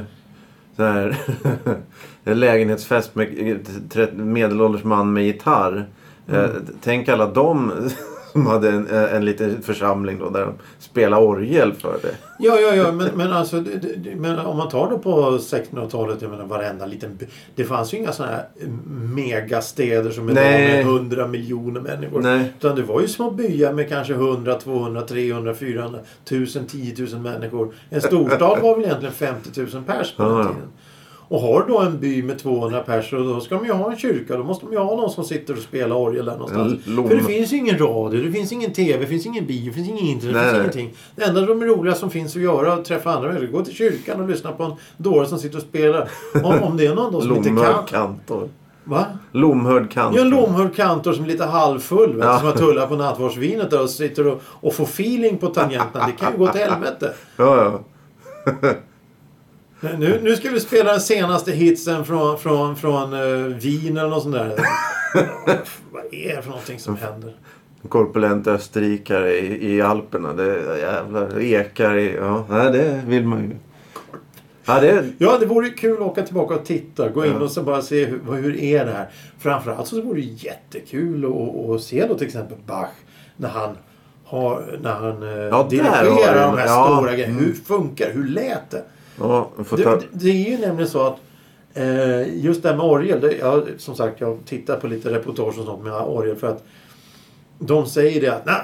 Så 0.77 0.83
här, 0.83 1.17
en 2.25 2.41
lägenhetsfest 2.41 3.15
med 3.15 3.59
tre- 3.91 4.13
medelålders 4.13 4.85
man 4.85 5.13
med 5.13 5.25
gitarr. 5.25 5.87
Eh, 6.33 6.47
tänk 6.83 7.09
alla 7.09 7.27
de 7.27 7.73
som 8.35 8.47
hade 8.47 8.71
en, 8.71 8.89
en 8.89 9.25
liten 9.25 9.63
församling 9.63 10.19
då 10.19 10.31
där 10.31 10.41
de 10.41 10.55
spelade 10.79 11.27
orgel 11.27 11.73
för 11.73 11.99
det. 12.03 12.15
Ja, 12.39 12.61
ja, 12.61 12.75
ja, 12.75 12.93
men, 12.93 13.09
men 13.15 13.33
alltså 13.33 13.61
det, 13.61 13.79
det, 13.97 14.17
men 14.17 14.39
om 14.39 14.57
man 14.57 14.69
tar 14.69 14.91
det 14.91 14.99
på 14.99 15.39
1600-talet, 15.39 16.23
jag 16.23 16.31
menar 16.31 16.45
varenda 16.45 16.87
liten 16.87 17.17
by. 17.17 17.27
Det 17.55 17.65
fanns 17.65 17.95
ju 17.95 17.99
inga 17.99 18.13
sådana 18.13 18.33
här 18.33 18.47
megastäder 19.15 20.11
som 20.11 20.31
idag 20.31 20.45
med 20.45 20.81
100 20.81 21.27
miljoner 21.27 21.81
människor. 21.81 22.21
Nej. 22.21 22.53
Utan 22.59 22.77
det 22.77 22.83
var 22.83 23.01
ju 23.01 23.09
små 23.09 23.31
byar 23.31 23.73
med 23.73 23.89
kanske 23.89 24.13
100, 24.13 24.55
200, 24.55 25.03
300, 25.03 25.55
400, 25.55 25.99
1000, 26.25 26.67
10 26.67 27.07
000 27.13 27.21
människor. 27.21 27.75
En 27.91 28.01
storstad 28.01 28.59
var 28.63 28.77
väl 28.77 28.85
egentligen 28.85 29.15
50 29.15 29.61
000 29.61 29.85
pers 29.87 30.15
på 30.17 30.23
den 30.23 30.47
tiden. 30.47 30.73
Och 31.29 31.41
har 31.41 31.67
då 31.69 31.79
en 31.79 32.01
by 32.01 32.23
med 32.23 32.39
200 32.39 32.81
pers 32.81 33.13
och 33.13 33.25
då 33.25 33.41
ska 33.41 33.57
man 33.57 33.65
ju 33.65 33.73
ha 33.73 33.91
en 33.91 33.99
kyrka. 33.99 34.37
Då 34.37 34.45
måste 34.45 34.65
man 34.65 34.73
ju 34.75 34.79
ha 34.79 34.97
någon 34.97 35.11
som 35.11 35.25
sitter 35.25 35.53
och 35.55 35.63
spelar 35.63 35.97
orgel 35.97 36.25
där 36.25 36.33
någonstans. 36.33 36.75
Lom. 36.85 37.09
För 37.09 37.17
det 37.17 37.23
finns 37.23 37.53
ju 37.53 37.57
ingen 37.57 37.79
radio, 37.79 38.23
det 38.23 38.33
finns 38.33 38.53
ingen 38.53 38.73
TV, 38.73 38.99
det 38.99 39.07
finns 39.07 39.27
ingen 39.27 39.47
bio, 39.47 39.69
det 39.69 39.73
finns 39.75 39.89
ingen 39.89 40.05
internet, 40.05 40.35
det 40.35 40.41
Nej, 40.41 40.63
finns 40.63 40.75
nej. 40.75 40.83
ingenting. 40.83 41.01
Det 41.17 41.25
enda 41.25 41.41
de 41.41 41.65
roliga 41.65 41.95
som 41.95 42.11
finns 42.11 42.37
att 42.37 42.43
göra 42.43 42.73
är 42.73 42.79
att 42.79 42.85
träffa 42.85 43.13
andra 43.13 43.33
människor. 43.33 43.47
Gå 43.47 43.65
till 43.65 43.75
kyrkan 43.75 44.21
och 44.21 44.29
lyssna 44.29 44.53
på 44.53 44.63
en 44.63 44.73
dåre 44.97 45.27
som 45.27 45.39
sitter 45.39 45.57
och 45.57 45.63
spelar. 45.63 46.09
Om, 46.43 46.63
om 46.63 46.77
det 46.77 46.87
är 46.87 46.95
någon 46.95 47.13
då 47.13 47.21
som 47.21 47.37
inte 47.37 47.49
kan... 47.49 47.87
kantor. 47.87 48.49
Va? 48.85 49.07
Lomhörd 49.33 49.91
kantor. 49.91 50.21
Ja, 50.21 50.25
lomhörd 50.25 50.77
kantor 50.77 51.13
som 51.13 51.25
är 51.25 51.29
lite 51.29 51.45
halvfull. 51.45 52.19
Ja. 52.21 52.39
Som 52.39 52.47
har 52.47 52.55
tullat 52.55 52.89
på 52.89 52.97
nattvardsvinet 52.97 53.71
där 53.71 53.83
och 53.83 53.91
sitter 53.91 54.27
och, 54.27 54.41
och 54.47 54.75
får 54.75 54.85
feeling 54.85 55.39
på 55.39 55.47
tangenterna. 55.47 56.07
Det 56.07 56.13
kan 56.13 56.33
ju 56.33 56.39
gå 56.39 56.47
till 56.47 56.61
helvete. 56.71 57.13
Ja, 57.37 57.81
ja. 58.45 58.53
Nu, 59.81 60.21
nu 60.23 60.37
ska 60.37 60.51
vi 60.51 60.61
spela 60.61 60.91
den 60.91 61.01
senaste 61.01 61.53
hitsen 61.53 62.05
från, 62.05 62.39
från, 62.39 62.77
från 62.77 63.13
uh, 63.13 63.47
Wien 63.57 63.97
eller 63.97 64.09
något 64.09 64.23
sånt 64.23 64.35
där. 64.35 64.49
Vad 65.91 66.05
är 66.15 66.37
det 66.37 66.43
för 66.43 66.51
någonting 66.51 66.79
som 66.79 66.97
händer? 66.97 67.37
En 67.83 67.89
korpulent 67.89 68.47
österrikare 68.47 69.39
i, 69.39 69.75
i 69.75 69.81
Alperna. 69.83 70.33
Det 70.33 70.79
jävlar 70.79 71.41
ekar 71.41 71.97
i... 71.97 72.15
Ja, 72.15 72.45
nej, 72.49 72.73
det 72.73 73.03
vill 73.07 73.25
man 73.27 73.43
ju. 73.43 73.51
Ja, 74.65 74.81
det... 74.81 75.05
Ja, 75.19 75.39
det 75.41 75.47
vore 75.47 75.69
kul 75.71 75.95
att 75.95 76.01
åka 76.01 76.23
tillbaka 76.23 76.55
och 76.55 76.65
titta. 76.65 77.09
Gå 77.09 77.27
in 77.27 77.33
Ja. 77.33 77.41
och 77.41 77.51
så 77.51 77.63
bara 77.63 77.83
se 77.83 78.05
hur, 78.05 78.21
hur 78.33 78.61
är 78.61 78.85
det 78.85 78.93
här. 78.93 79.09
Framförallt 79.39 79.89
så 79.89 80.03
vore 80.03 80.21
det 80.21 80.27
jättekul 80.27 81.25
att, 81.25 81.71
att 81.71 81.83
se 81.83 82.07
då 82.07 82.15
till 82.15 82.27
exempel 82.27 82.59
Bach 82.67 82.89
när 83.37 83.49
han 83.49 83.77
har, 84.25 84.79
när 84.83 84.93
han 84.93 85.23
eh, 85.23 85.29
Ja, 85.29 85.67
dirigerar 85.71 86.47
de 86.51 86.59
här 86.59 86.67
ja. 86.67 86.97
stora 86.97 87.13
grejerna. 87.13 87.33
Mm. 87.33 87.45
Hur 87.45 87.55
funkar 87.55 88.11
Hur 88.11 88.29
lät 88.29 88.71
det? 88.71 88.83
Ja, 89.21 89.51
ta... 89.69 89.77
det, 89.77 90.03
det 90.13 90.31
är 90.31 90.51
ju 90.51 90.59
nämligen 90.59 90.91
så 90.91 91.07
att 91.07 91.17
eh, 91.75 92.37
just 92.45 92.63
det 92.63 92.69
här 92.69 92.77
med 92.77 92.87
orgel. 92.87 93.21
Det, 93.21 93.37
jag, 93.37 93.69
som 93.79 93.95
sagt, 93.95 94.21
jag 94.21 94.39
tittar 94.47 94.77
på 94.81 94.87
lite 94.87 95.11
reportage 95.11 95.59
och 95.59 95.65
sånt 95.65 95.85
med 95.85 95.93
orgel 95.93 96.37
för 96.37 96.47
att 96.47 96.65
de 97.59 97.87
säger 97.87 98.21
det 98.21 98.29
att 98.29 98.47
nej, 98.47 98.61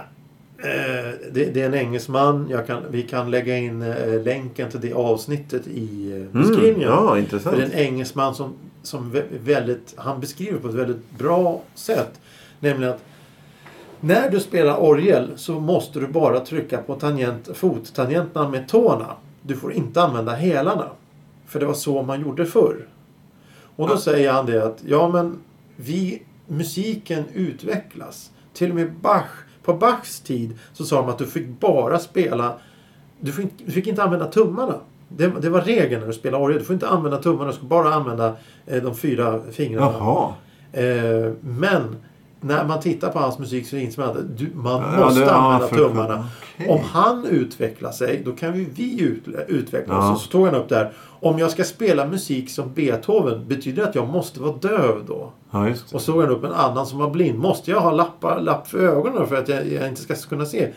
eh, 0.59 1.11
det, 1.33 1.45
det 1.45 1.63
är 1.63 1.67
en 1.67 1.75
engelsman. 1.75 2.47
Jag 2.51 2.67
kan, 2.67 2.83
vi 2.91 3.03
kan 3.03 3.31
lägga 3.31 3.57
in 3.59 3.83
eh, 3.83 4.23
länken 4.23 4.71
till 4.71 4.81
det 4.81 4.93
avsnittet 4.93 5.67
i 5.67 6.13
eh, 6.33 6.41
beskrivningen. 6.41 6.89
Mm, 6.93 7.05
ja, 7.05 7.09
För 7.11 7.19
intressant. 7.19 7.57
det 7.57 7.63
är 7.63 7.67
en 7.67 7.73
engelsman 7.73 8.35
som, 8.35 8.53
som 8.83 9.13
vä- 9.13 9.39
väldigt, 9.45 9.95
han 9.97 10.21
beskriver 10.21 10.59
på 10.59 10.69
ett 10.69 10.75
väldigt 10.75 11.11
bra 11.19 11.63
sätt. 11.75 12.21
Nämligen 12.61 12.93
att 12.95 13.01
när 14.01 14.31
du 14.31 14.41
spelar 14.41 14.77
orgel 14.83 15.29
så 15.37 15.53
måste 15.61 16.01
du 16.01 16.07
bara 16.07 16.41
trycka 16.41 16.79
på 16.79 16.95
tangent, 16.95 17.49
fottangenterna 17.55 18.49
med 18.49 18.69
tårna. 18.69 19.07
Du 19.43 19.57
får 19.57 19.73
inte 19.73 20.03
använda 20.03 20.33
hälarna. 20.33 20.87
För 21.47 21.61
det 21.61 21.67
var 21.67 21.75
så 21.75 22.03
man 22.03 22.21
gjorde 22.21 22.47
förr. 22.47 22.87
Och 23.77 23.89
då 23.89 23.97
säger 23.97 24.33
han 24.33 24.47
det 24.47 24.65
att 24.65 24.83
ja 24.87 25.09
men 25.09 25.39
vi, 25.77 26.23
musiken 26.47 27.25
utvecklas. 27.35 28.31
Till 28.53 28.71
och 28.71 28.77
med 28.77 28.93
Bach 28.93 29.31
På 29.63 29.75
Bachs 29.75 30.21
tid 30.21 30.59
så 30.73 30.85
sa 30.85 30.97
de 30.97 31.09
att 31.09 31.19
du 31.19 31.27
fick 31.27 31.61
bara 31.61 31.99
spela... 31.99 32.55
Du 33.21 33.33
fick, 33.33 33.49
du 33.67 33.73
fick 33.73 33.87
inte 33.87 34.03
använda 34.03 34.27
tummarna. 34.27 34.75
Det, 35.09 35.27
det 35.41 35.51
var 35.51 35.61
regeln 35.61 36.01
när 36.01 36.07
du 36.07 36.13
spelar 36.13 36.39
orgel. 36.39 36.59
Du 36.59 36.65
får 36.65 36.75
inte 36.75 36.89
använda 36.89 37.23
tummarna. 37.23 37.51
Du 37.51 37.57
ska 37.57 37.67
bara 37.67 37.95
använda 37.95 38.37
eh, 38.67 38.83
de 38.83 38.95
fyra 38.95 39.41
fingrarna. 39.53 40.35
Eh, 40.73 41.33
men 41.41 41.97
när 42.41 42.65
man 42.65 42.81
tittar 42.81 43.11
på 43.11 43.19
hans 43.19 43.39
musik 43.39 43.67
så 43.69 43.77
inser 43.77 44.03
man 44.03 44.11
att 44.11 44.39
du, 44.39 44.47
man 44.55 44.83
Ja, 44.99 45.05
måste 45.05 45.21
det- 45.21 45.27
ja, 45.27 45.33
använda 45.33 45.69
för- 45.69 45.77
tummarna. 45.77 46.27
okej. 46.55 46.69
Om 46.69 46.81
han 46.85 47.25
utvecklar 47.27 47.91
sig, 47.93 48.23
då 48.25 48.33
kan 48.33 48.53
vi, 48.53 48.65
vi 48.75 49.01
ut, 49.03 49.23
utveckla 49.49 49.99
oss. 49.99 50.05
Ja. 50.09 50.17
Så 50.17 50.31
tog 50.31 50.47
han 50.47 50.55
upp 50.55 50.69
det 50.69 50.77
här. 50.77 50.93
Om 51.21 51.39
jag 51.39 51.51
ska 51.51 51.65
spela 51.65 52.07
musik 52.07 52.51
som 52.51 52.73
Beethoven, 52.75 53.49
betyder 53.49 53.83
det 53.83 53.89
att 53.89 53.95
jag 53.95 54.09
måste 54.09 54.41
vara 54.41 54.53
döv 54.57 55.05
då? 55.07 55.33
Ja. 55.51 55.71
Och 55.93 56.01
så 56.01 56.13
tog 56.13 56.23
han 56.23 56.31
upp 56.31 56.45
en 56.45 56.53
annan 56.53 56.87
som 56.87 56.99
var 56.99 57.11
blind. 57.11 57.39
Måste 57.39 57.71
jag 57.71 57.81
ha 57.81 57.91
lappar, 57.91 58.41
lapp 58.41 58.69
för 58.69 58.79
ögonen 58.79 59.27
för 59.27 59.37
att 59.37 59.49
jag, 59.49 59.69
jag 59.73 59.89
inte 59.89 60.01
ska 60.03 60.15
kunna 60.29 60.47
se? 60.47 60.69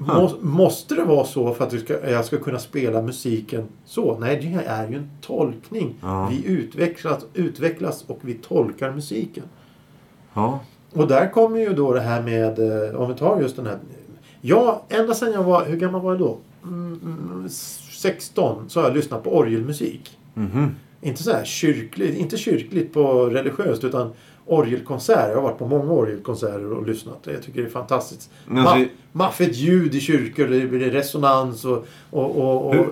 Må, 0.00 0.30
måste 0.40 0.94
det 0.94 1.04
vara 1.04 1.24
så 1.24 1.54
för 1.54 1.64
att 1.66 1.80
ska, 1.80 2.10
jag 2.10 2.24
ska 2.24 2.36
kunna 2.38 2.58
spela 2.58 3.02
musiken 3.02 3.68
så? 3.84 4.18
Nej, 4.20 4.36
det 4.56 4.64
är 4.70 4.88
ju 4.88 4.94
en 4.96 5.10
tolkning. 5.20 5.94
Ja. 6.02 6.28
Vi 6.30 6.46
utvecklas, 6.52 7.26
utvecklas 7.34 8.04
och 8.06 8.18
vi 8.20 8.34
tolkar 8.34 8.92
musiken. 8.92 9.44
Ja. 10.38 10.60
Och 10.92 11.08
där 11.08 11.30
kommer 11.30 11.58
ju 11.58 11.72
då 11.72 11.92
det 11.92 12.00
här 12.00 12.22
med, 12.22 12.58
eh, 12.58 13.00
om 13.00 13.08
vi 13.08 13.14
tar 13.14 13.40
just 13.40 13.56
den 13.56 13.66
här. 13.66 13.78
Ja, 14.40 14.82
ända 14.88 15.14
sedan 15.14 15.32
jag 15.32 15.42
var, 15.42 15.64
hur 15.64 15.76
gammal 15.76 16.00
var 16.00 16.12
jag 16.12 16.18
då? 16.20 16.38
Mm, 16.62 17.00
mm, 17.04 17.48
16 17.48 18.64
så 18.68 18.80
har 18.80 18.86
jag 18.88 18.96
lyssnat 18.96 19.24
på 19.24 19.36
orgelmusik. 19.36 20.18
Mhm. 20.34 20.74
Inte 21.00 21.22
så 21.22 21.32
här 21.32 21.44
kyrkligt, 21.44 22.18
inte 22.18 22.36
kyrkligt 22.36 22.94
på 22.94 23.26
religiöst 23.26 23.84
utan 23.84 24.10
orgelkonserter. 24.46 25.28
Jag 25.28 25.34
har 25.34 25.42
varit 25.42 25.58
på 25.58 25.66
många 25.66 25.92
orgelkonserter 25.92 26.72
och 26.72 26.86
lyssnat. 26.86 27.18
Jag 27.22 27.42
tycker 27.42 27.60
det 27.62 27.66
är 27.68 27.70
fantastiskt. 27.70 28.30
Men 28.46 28.58
alltså- 28.58 28.76
Ma- 28.76 28.88
maffigt 29.12 29.56
ljud 29.56 29.94
i 29.94 30.00
kyrkor, 30.00 30.46
det 30.46 30.66
blir 30.66 30.90
resonans 30.90 31.64
och... 31.64 31.86
och, 32.10 32.36
och, 32.36 32.66
och 32.66 32.86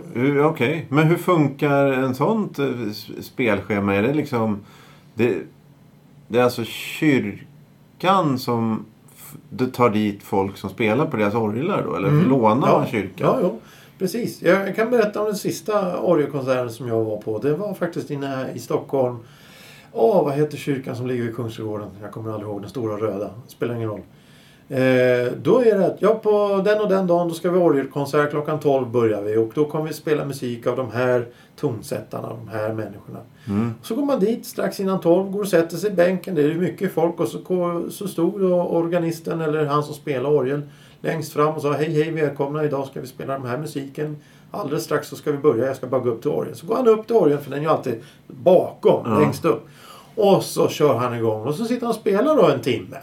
Okej, 0.45 0.87
men 0.89 1.07
hur 1.07 1.17
funkar 1.17 1.87
en 1.87 2.15
sånt 2.15 2.59
eh, 2.59 2.71
spelschema? 3.21 3.95
Är 3.95 4.03
det 4.03 4.15
liksom... 4.15 4.61
Det, 5.15 5.35
det 6.29 6.39
är 6.39 6.43
alltså 6.43 6.65
kyrkan 6.65 8.39
som 8.39 8.85
det 9.51 9.67
tar 9.67 9.91
dit 9.91 10.23
folk 10.23 10.57
som 10.57 10.71
spelar 10.71 11.07
på 11.07 11.17
deras 11.17 11.35
orglar 11.35 11.83
då? 11.83 11.97
Eller 11.97 12.11
lånar 12.11 12.73
man 12.73 12.87
kyrkan? 12.87 13.13
Ja, 13.19 13.39
ja, 13.43 13.55
precis. 13.99 14.43
Jag 14.43 14.77
kan 14.77 14.91
berätta 14.91 15.21
om 15.21 15.27
den 15.27 15.37
sista 15.37 16.01
orgelkonserten 16.01 16.71
som 16.71 16.89
jag 16.89 17.05
var 17.05 17.17
på. 17.17 17.39
Det 17.39 17.55
var 17.55 17.75
faktiskt 17.75 18.11
inne 18.11 18.51
i 18.55 18.59
Stockholm. 18.59 19.17
Åh, 19.93 20.25
vad 20.25 20.35
heter 20.35 20.57
kyrkan 20.57 20.97
som 20.97 21.07
ligger 21.07 21.23
vid 21.23 21.37
Kungsträdgården? 21.37 21.89
Jag 22.03 22.13
kommer 22.13 22.33
aldrig 22.33 22.49
ihåg. 22.49 22.61
Den 22.61 22.71
stora 22.71 22.97
röda. 22.97 23.31
Spelar 23.47 23.75
ingen 23.75 23.89
roll. 23.89 24.03
Eh, 24.69 25.33
då 25.43 25.61
är 25.65 25.79
det 25.79 25.87
att 25.87 25.97
ja, 26.03 26.15
på 26.15 26.63
den 26.65 26.81
och 26.81 26.89
den 26.89 27.07
dagen 27.07 27.29
då 27.29 27.35
ska 27.35 27.51
vi 27.51 27.59
ha 27.59 27.65
orgelkonsert. 27.67 28.31
Klockan 28.31 28.61
12 28.61 28.91
börjar 28.91 29.23
vi 29.23 29.37
och 29.37 29.51
då 29.55 29.65
kommer 29.65 29.85
vi 29.87 29.93
spela 29.93 30.25
musik 30.25 30.67
av 30.67 30.77
de 30.77 30.91
här 30.91 31.27
tonsättarna, 31.57 32.29
de 32.29 32.49
här 32.49 32.69
människorna. 32.73 33.19
Mm. 33.49 33.75
Så 33.83 33.95
går 33.95 34.03
man 34.05 34.21
dit 34.21 34.47
strax 34.47 34.81
innan 34.81 35.01
12, 35.01 35.31
går 35.31 35.41
och 35.41 35.49
sätter 35.49 35.77
sig 35.77 35.91
i 35.91 35.95
bänken. 35.95 36.35
Det 36.35 36.43
är 36.43 36.49
ju 36.49 36.61
mycket 36.61 36.93
folk 36.93 37.21
och 37.21 37.29
så, 37.29 37.39
ko- 37.39 37.91
så 37.91 38.09
stod 38.09 38.43
organisten 38.43 39.41
eller 39.41 39.65
han 39.67 39.83
som 39.83 39.95
spelar 39.95 40.31
orgel 40.31 40.63
längst 41.01 41.33
fram 41.33 41.55
och 41.55 41.63
sa 41.63 41.73
hej 41.73 41.91
hej 41.93 42.11
välkomna 42.11 42.65
idag 42.65 42.87
ska 42.87 43.01
vi 43.01 43.07
spela 43.07 43.33
den 43.33 43.47
här 43.47 43.59
musiken. 43.59 44.17
Alldeles 44.51 44.85
strax 44.85 45.09
så 45.09 45.17
ska 45.17 45.33
vi 45.33 45.39
börja, 45.39 45.67
jag 45.67 45.77
ska 45.77 45.87
bara 45.87 46.01
gå 46.01 46.11
upp 46.11 46.23
till 46.23 46.31
orgeln. 46.31 46.57
Så 46.57 46.67
går 46.67 46.75
han 46.77 46.89
upp 46.89 47.07
till 47.07 47.17
orgeln 47.17 47.41
för 47.41 47.51
den 47.51 47.59
är 47.59 47.63
ju 47.65 47.69
alltid 47.71 47.95
bakom, 48.27 49.03
Ja. 49.13 49.19
längst 49.19 49.45
upp. 49.45 49.67
Och 50.15 50.43
så 50.43 50.69
kör 50.69 50.95
han 50.95 51.15
igång 51.15 51.47
och 51.47 51.55
så 51.55 51.65
sitter 51.65 51.81
han 51.87 51.91
och 51.91 52.01
spelar 52.01 52.37
då 52.37 52.49
en 52.49 52.61
timme. 52.61 52.97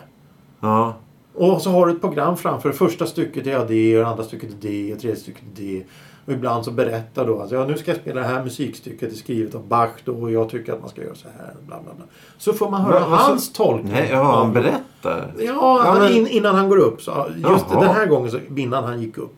Ja. 0.59 0.93
Och 1.35 1.61
så 1.61 1.69
har 1.69 1.85
du 1.85 1.91
ett 1.93 2.01
program 2.01 2.37
framför. 2.37 2.71
Första 2.71 3.05
stycket 3.05 3.47
är 3.47 3.65
det, 3.67 3.99
och 4.01 4.07
andra 4.07 4.23
stycket 4.23 4.49
är 4.49 4.55
det, 4.61 4.93
och 4.93 4.99
tredje 4.99 5.15
stycket 5.19 5.41
är 5.59 5.61
det. 5.63 5.83
Och 6.25 6.33
ibland 6.33 6.65
så 6.65 6.71
berättar 6.71 7.27
då 7.27 7.39
att 7.39 7.51
ja, 7.51 7.65
nu 7.65 7.77
ska 7.77 7.91
jag 7.91 7.99
spela 8.01 8.21
det 8.21 8.27
här 8.27 8.43
musikstycket. 8.43 8.99
Det 8.99 9.15
är 9.15 9.17
skrivet 9.17 9.55
av 9.55 9.67
Bach 9.67 9.89
då 10.05 10.13
och 10.21 10.31
jag 10.31 10.49
tycker 10.49 10.73
att 10.73 10.81
man 10.81 10.89
ska 10.89 11.01
göra 11.03 11.15
så 11.15 11.27
här. 11.37 11.53
Bla, 11.67 11.75
bla, 11.83 11.93
bla. 11.93 12.05
Så 12.37 12.53
får 12.53 12.69
man 12.69 12.81
höra 12.81 12.99
Men 12.99 13.11
vad 13.11 13.19
så- 13.19 13.25
hans 13.25 13.53
tolkning. 13.53 13.91
Nej, 13.93 14.09
ja, 14.11 14.23
han 14.23 14.53
berättar. 14.53 15.33
Ja, 15.39 15.81
Ja, 15.85 15.95
men- 15.99 16.11
in, 16.13 16.27
innan 16.27 16.55
han 16.55 16.69
går 16.69 16.77
upp. 16.77 17.01
Så 17.01 17.25
just 17.35 17.65
Jaha. 17.71 17.79
den 17.81 17.89
här 17.95 18.05
gången, 18.05 18.31
så, 18.31 18.39
innan 18.57 18.83
han 18.83 19.01
gick 19.01 19.17
upp. 19.17 19.35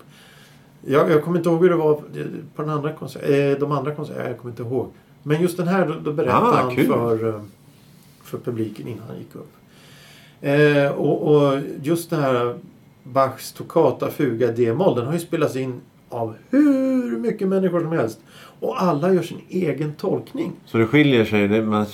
Jag, 0.87 1.11
jag 1.11 1.23
kommer 1.23 1.37
inte 1.37 1.49
ihåg 1.49 1.61
hur 1.61 1.69
det 1.69 1.75
var 1.75 1.93
på 2.55 2.61
den 2.61 2.69
andra 2.69 2.93
konserten. 2.93 3.51
Eh, 3.51 3.57
de 3.59 3.71
andra 3.71 3.95
konserterna. 3.95 4.27
Jag 4.29 4.37
kommer 4.37 4.51
inte 4.51 4.63
ihåg. 4.63 4.87
Men 5.23 5.41
just 5.41 5.57
den 5.57 5.67
här, 5.67 5.87
då, 5.87 5.93
då 6.03 6.13
berättade 6.13 6.45
Ah, 6.47 6.61
han 6.61 6.75
kul. 6.75 6.85
för, 6.87 7.27
eh, 7.29 7.41
för 8.23 8.37
publiken 8.37 8.87
innan 8.87 9.03
han 9.07 9.17
gick 9.17 9.35
upp. 9.35 9.51
Eh, 10.41 10.91
och, 10.91 11.21
och 11.35 11.59
just 11.83 12.09
det 12.09 12.15
här 12.15 12.55
Bachs 13.03 13.51
Toccata 13.53 14.09
Fuga 14.09 14.51
D-moll. 14.51 14.95
Den 14.95 15.05
har 15.05 15.13
ju 15.13 15.19
spelats 15.19 15.55
in 15.55 15.81
av 16.09 16.33
hur 16.49 17.17
mycket 17.17 17.47
människor 17.47 17.79
som 17.79 17.91
helst. 17.91 18.19
Och 18.59 18.81
alla 18.81 19.13
gör 19.13 19.21
sin 19.21 19.41
egen 19.49 19.93
tolkning. 19.93 20.51
Så 20.65 20.77
det 20.77 20.85
skiljer 20.85 21.25
sig? 21.25 21.47
Det, 21.47 21.61
man, 21.61 21.85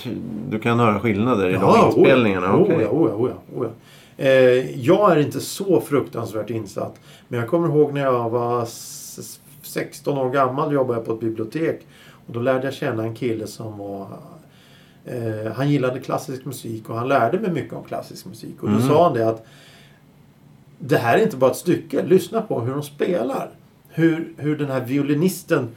du 0.50 0.60
kan 0.60 0.79
höra 0.79 1.00
skillnader 1.00 1.50
i 1.50 1.53
de 1.53 1.62
Ja, 1.62 1.86
inspelningarna? 1.95 2.55
Oh 2.57 2.71
ja, 2.71 2.75
oh 2.75 3.10
ja, 3.10 3.15
oh 3.15 3.29
ja, 3.29 3.60
oh 3.60 3.65
ja. 3.67 3.71
Eh, 4.25 4.79
jag 4.81 5.12
är 5.12 5.19
inte 5.19 5.39
så 5.39 5.81
fruktansvärt 5.81 6.50
insatt. 6.50 7.00
Men 7.27 7.39
jag 7.39 7.50
kommer 7.50 7.67
ihåg 7.67 7.93
när 7.93 8.01
jag 8.01 8.29
var 8.29 8.63
s- 8.63 9.39
16 9.62 10.17
år 10.17 10.29
gammal 10.29 10.74
jobbade 10.74 11.00
jag 11.00 11.05
på 11.05 11.13
ett 11.13 11.19
bibliotek. 11.19 11.81
Och 12.27 12.33
då 12.33 12.39
lärde 12.39 12.63
jag 12.63 12.74
känna 12.74 13.03
en 13.03 13.15
kille 13.15 13.48
som 13.48 13.77
var... 13.77 14.07
Eh, 15.05 15.51
han 15.55 15.70
gillade 15.70 16.00
klassisk 16.00 16.46
musik 16.46 16.89
och 16.89 16.96
han 16.98 17.08
lärde 17.08 17.39
mig 17.39 17.51
mycket 17.51 17.74
om 17.74 17.84
klassisk 17.84 18.25
musik. 18.25 18.55
Och 18.63 18.70
då 18.70 18.75
Mm. 18.75 18.88
sa 18.88 19.03
han 19.03 19.13
det 19.13 19.27
att 19.29 19.46
det 20.79 20.98
här 20.98 21.17
är 21.17 21.24
inte 21.24 21.38
bara 21.38 21.51
ett 21.51 21.58
stycke. 21.58 22.03
Lyssna 22.03 22.41
på 22.41 22.62
hur 22.62 22.72
de 22.74 22.84
spelar. 22.84 23.50
Hur, 23.89 24.34
hur 24.38 24.58
den 24.58 24.67
här 24.70 24.81
violinisten 24.86 25.67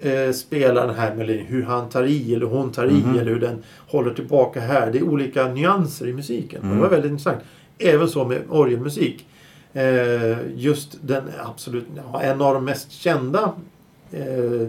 eh, 0.00 0.30
spelar 0.32 0.86
den 0.86 0.96
här 0.96 1.14
melodin. 1.14 1.46
Hur 1.46 1.62
han 1.62 1.88
tar 1.88 2.04
i 2.04 2.34
eller 2.34 2.46
hon 2.46 2.72
tar 2.72 2.86
i 2.86 2.92
Mhm. 2.92 3.18
eller 3.18 3.32
hur 3.32 3.40
den 3.40 3.62
håller 3.88 4.14
tillbaka 4.14 4.60
här. 4.60 4.90
Det 4.92 4.98
är 4.98 5.02
olika 5.02 5.48
nyanser 5.48 6.08
i 6.08 6.12
musiken. 6.12 6.58
Och 6.60 6.64
Mm. 6.64 6.76
det 6.76 6.82
var 6.82 6.90
väldigt 6.90 7.10
intressant. 7.10 7.38
Även 7.78 8.08
så 8.08 8.24
med 8.24 8.42
orgelmusik. 8.48 9.26
Eh, 9.72 10.38
just 10.56 10.98
den 11.02 11.24
absolut, 11.44 11.84
ja, 12.12 12.20
en 12.22 12.40
av 12.40 12.54
de 12.54 12.64
mest 12.64 12.92
kända 12.92 13.52
eh, 14.12 14.68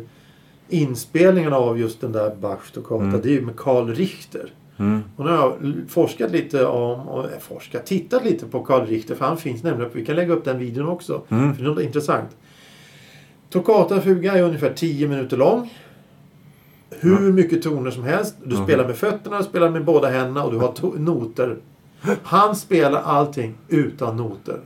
inspelningarna 0.74 1.58
av 1.58 1.80
just 1.80 2.02
den 2.02 2.12
där 2.12 2.36
Bachs 2.36 2.72
toccata. 2.72 3.04
Mm. 3.04 3.22
Det 3.22 3.30
är 3.30 3.34
ju 3.34 3.42
med 3.42 3.56
Karl 3.56 3.90
Richter. 3.90 4.50
Mm. 4.78 5.02
Och 5.16 5.26
nu 5.26 5.32
har 5.32 5.38
jag 5.38 5.74
forskat 5.90 6.32
lite 6.32 6.66
om, 6.66 7.08
och, 7.08 7.26
eh, 7.26 7.40
forskat, 7.40 7.86
tittat 7.86 8.26
lite 8.26 8.46
på 8.46 8.64
Karl 8.64 8.86
Richter 8.86 9.16
för 9.16 9.26
han 9.26 9.38
finns 9.38 9.64
nämligen, 9.64 9.92
vi 9.94 10.06
kan 10.06 10.16
lägga 10.16 10.34
upp 10.34 10.46
den 10.46 10.60
videon 10.60 10.88
också. 10.90 11.22
Mm. 11.30 11.56
För 11.56 11.64
det 11.64 11.82
är 11.82 11.86
intressant. 11.86 12.30
Toccata 13.50 14.02
Fuga 14.02 14.34
är 14.34 14.44
ungefär 14.44 14.74
10 14.74 15.08
minuter 15.08 15.38
lång. 15.38 15.74
Hur 16.90 17.34
mycket 17.34 17.62
toner 17.64 17.92
som 17.92 18.04
helst. 18.04 18.36
Du 18.44 18.56
Mhm. 18.56 18.64
spelar 18.64 18.88
med 18.88 18.96
fötterna, 18.96 19.38
du 19.38 19.44
spelar 19.44 19.70
med 19.70 19.86
båda 19.86 20.10
händerna 20.10 20.44
och 20.44 20.52
du 20.52 20.58
har 20.58 21.00
noter. 21.00 21.58
Han 22.24 22.56
spelar 22.56 23.02
allting 23.02 23.54
utan 23.70 24.18
noter. 24.18 24.60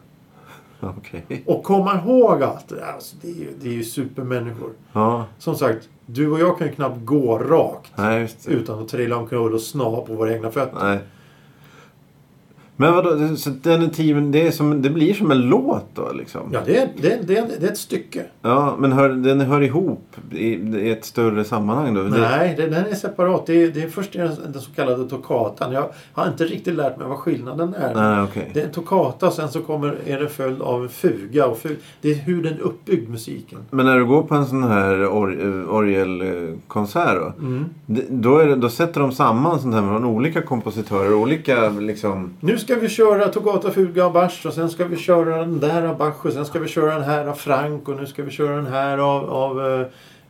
Okej. 0.79 1.43
Och 1.45 1.63
komma 1.63 2.01
ihåg 2.01 2.43
allt 2.43 2.67
det 2.69 2.75
där. 2.75 2.91
Alltså, 2.93 3.15
det, 3.21 3.27
är 3.29 3.33
ju, 3.35 3.47
det 3.61 3.69
är 3.69 3.73
ju 3.73 3.83
supermänniskor. 3.83 4.69
Ja. 4.93 5.25
Som 5.39 5.55
sagt, 5.55 5.89
du 6.09 6.31
och 6.31 6.39
jag 6.39 6.57
kan 6.57 6.67
ju 6.67 6.73
knappt 6.73 7.05
gå 7.05 7.37
rakt 7.37 7.91
Nej, 7.95 8.29
utan 8.47 8.79
att 8.79 8.89
trilla 8.89 9.17
omkull 9.17 9.53
och 9.53 9.61
sna 9.61 9.83
på 9.83 10.13
våra 10.13 10.33
egna 10.33 10.51
fötter. 10.51 10.77
Nej. 10.81 10.99
Men 12.79 12.93
vadå, 12.93 13.36
så 13.36 13.50
den 13.50 13.91
min- 13.98 14.31
det, 14.31 14.48
är 14.48 14.51
som, 14.51 14.81
det 14.81 14.89
blir 14.89 15.13
som 15.13 15.31
en 15.31 15.41
låt 15.41 15.86
då 15.93 16.12
liksom? 16.13 16.41
Ja, 16.53 16.60
det 16.65 16.77
är, 16.77 16.89
det, 17.01 17.13
är, 17.13 17.19
det, 17.24 17.38
är, 17.38 17.48
det 17.60 17.67
är 17.67 17.72
ett 17.72 17.77
stycke. 17.77 18.25
Ja, 18.41 18.75
men 18.79 18.91
hör, 18.91 19.10
den 19.10 19.41
hör 19.41 19.62
ihop 19.62 20.15
i, 20.31 20.48
i 20.53 20.91
ett 20.91 21.05
större 21.05 21.43
sammanhang 21.43 21.93
då? 21.93 22.01
Nej, 22.01 22.53
det, 22.57 22.67
den 22.67 22.86
är 22.86 22.96
separat. 22.96 23.46
Det 23.46 23.63
är, 23.63 23.67
det 23.67 23.84
är 23.84 23.89
först 23.89 24.13
den, 24.13 24.53
så 24.53 24.72
kallade 24.75 25.10
toccatan. 25.10 25.72
Jag 25.74 25.89
har 26.13 26.27
inte 26.27 26.43
riktigt 26.43 26.75
lärt 26.75 26.98
mig 26.98 27.07
vad 27.07 27.17
skillnaden 27.17 27.74
är. 27.74 27.96
nej, 27.96 28.24
okej. 28.24 28.51
Det 28.53 28.62
är 28.62 28.65
en 28.65 28.72
toccata 28.72 29.27
och 29.27 29.34
sen 29.34 29.50
så 29.50 29.62
kommer, 29.62 29.98
är 30.05 30.19
det 30.19 30.29
följd 30.29 30.62
av 30.62 30.84
en 30.84 30.89
fuga. 30.89 31.48
Och 31.48 31.57
fu, 31.57 31.75
det 32.01 32.12
är 32.12 32.15
hur 32.15 32.43
den 32.43 32.53
är 32.53 32.62
uppbyggd 32.62 33.10
musiken. 33.10 33.60
Men 33.72 33.86
när 33.86 33.98
du 33.98 34.05
går 34.05 34.24
på 34.24 34.36
en 34.36 34.46
sån 34.46 34.63
här 34.63 35.05
or, 35.05 35.65
orgelkonsert 35.69 37.15
då? 37.15 37.46
Mm. 37.46 37.65
Då, 38.10 38.38
är 38.38 38.48
det, 38.48 38.55
då 38.55 38.69
sätter 38.69 39.01
de 39.01 39.12
samman 39.12 39.60
sånt 39.60 39.75
här 39.75 39.81
från 39.81 40.05
olika 40.05 40.41
kompositörer, 40.41 41.13
olika 41.13 41.69
liksom... 41.69 42.34
Nu 42.39 42.57
ska 42.67 42.75
vi 42.75 42.89
köra 42.89 43.27
Toccata 43.27 43.71
Fuga 43.71 44.05
av 44.05 44.13
Bach 44.13 44.45
och 44.45 44.53
sen 44.53 44.69
ska 44.69 44.86
vi 44.86 44.97
köra 44.97 45.38
den 45.38 45.59
där 45.59 45.83
av 45.83 45.97
Bach 45.97 46.25
och 46.25 46.31
sen 46.33 46.45
ska 46.45 46.59
vi 46.59 46.67
köra 46.67 46.93
den 46.93 47.03
här 47.03 47.25
av 47.25 47.33
Frank 47.33 47.88
och 47.89 47.95
nu 47.95 48.05
ska 48.05 48.24
vi 48.24 48.31
köra 48.31 48.55
den 48.55 48.67
här 48.67 48.97
av... 48.97 49.29
av 49.29 49.65
eh, 49.65 49.88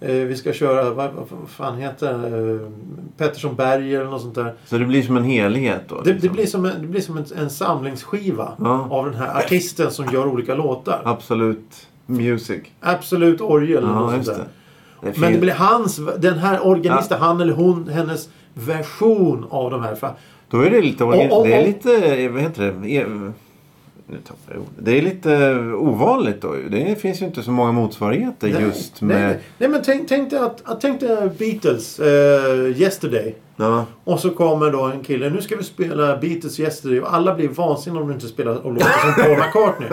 eh, 0.10 0.16
vi 0.16 0.36
ska 0.36 0.54
köra, 0.54 0.90
vad, 0.90 1.10
vad 1.14 1.50
fan 1.50 1.78
heter? 1.78 2.14
Eh, 2.14 2.70
Pettersson 3.18 3.56
Berg 3.56 3.96
eller 3.96 4.06
något 4.06 4.22
sånt 4.22 4.36
där. 4.36 4.54
Så 4.66 4.78
det 4.78 4.86
blir 4.86 5.04
som 5.04 5.18
en 5.18 5.24
helhet 5.24 5.82
då? 5.88 5.96
Det, 5.96 6.04
det 6.04 6.14
liksom. 6.14 6.34
blir 6.34 6.46
som, 6.46 6.66
en, 6.66 6.82
det 6.82 6.88
blir 6.88 7.02
som 7.02 7.18
en, 7.18 7.26
en 7.38 7.50
samlingsskiva 7.50 8.52
Ja. 8.60 8.88
av 8.92 9.06
den 9.06 9.16
här 9.16 9.38
artisten 9.38 9.92
som 9.92 10.06
gör 10.14 10.28
olika 10.28 10.56
låtar. 10.56 11.02
Absolut 11.06 11.88
Music. 12.06 12.62
Absolut 12.80 13.42
orgel 13.42 13.78
eller 13.78 13.88
Ja, 13.88 14.00
något 14.00 14.26
sånt 14.26 14.38
där. 14.38 14.46
det. 15.02 15.18
Men 15.20 15.34
det 15.34 15.40
blir 15.40 15.54
hans, 15.54 16.00
den 16.18 16.38
här 16.38 16.68
organisten, 16.68 17.20
han 17.22 17.42
eller 17.42 17.54
hon, 17.54 17.88
hennes 17.88 18.30
version 18.54 19.46
av 19.50 19.72
de 19.72 19.82
här. 19.84 19.96
Då 20.50 20.62
är 20.62 20.70
det 20.70 20.82
lite... 20.82 21.04
Och- 21.04 21.38
och- 21.40 21.48
det 21.48 21.54
är 21.54 21.66
lite... 21.68 21.90
Vad 22.30 22.42
heter 22.42 22.74
det? 22.82 22.90
E- 22.90 23.06
nu 24.10 24.18
tappar 24.28 24.54
jag 24.54 24.58
ordet. 24.62 24.74
Det 24.86 24.98
är 24.98 25.02
lite 25.02 25.56
ovanligt 25.76 26.42
då. 26.42 26.56
Det 26.70 27.02
finns 27.02 27.22
ju 27.22 27.26
inte 27.26 27.44
så 27.44 27.52
många 27.52 27.72
motsvarigheter 27.72 28.48
Nej, 28.54 28.62
just 28.62 29.02
nej, 29.02 29.16
med... 29.18 29.28
nej, 29.28 29.40
nej, 29.58 29.70
men 29.70 29.82
tänk, 29.86 30.08
tänk 30.10 30.30
dig 30.30 30.40
att, 30.40 30.82
tänk 30.82 31.00
dig 31.00 31.30
Beatles 31.40 32.00
eh, 32.00 32.82
Yesterday. 32.82 33.36
Ja. 33.56 33.86
Och 34.04 34.20
så 34.20 34.30
kommer 34.30 34.72
då 34.72 34.84
en 34.84 35.04
kille. 35.04 35.30
Nu 35.30 35.42
ska 35.42 35.56
vi 35.56 35.64
spela 35.64 36.18
Beatles 36.18 36.60
Yesterday. 36.60 37.00
Och 37.02 37.14
alla 37.14 37.36
blir 37.36 37.48
vansinniga 37.48 38.02
om 38.02 38.08
du 38.08 38.14
inte 38.14 38.28
spelar 38.28 38.56
och 38.66 38.74
låter 38.74 38.90
som 38.90 39.24
Paul 39.24 39.38
McCartney. 39.38 39.90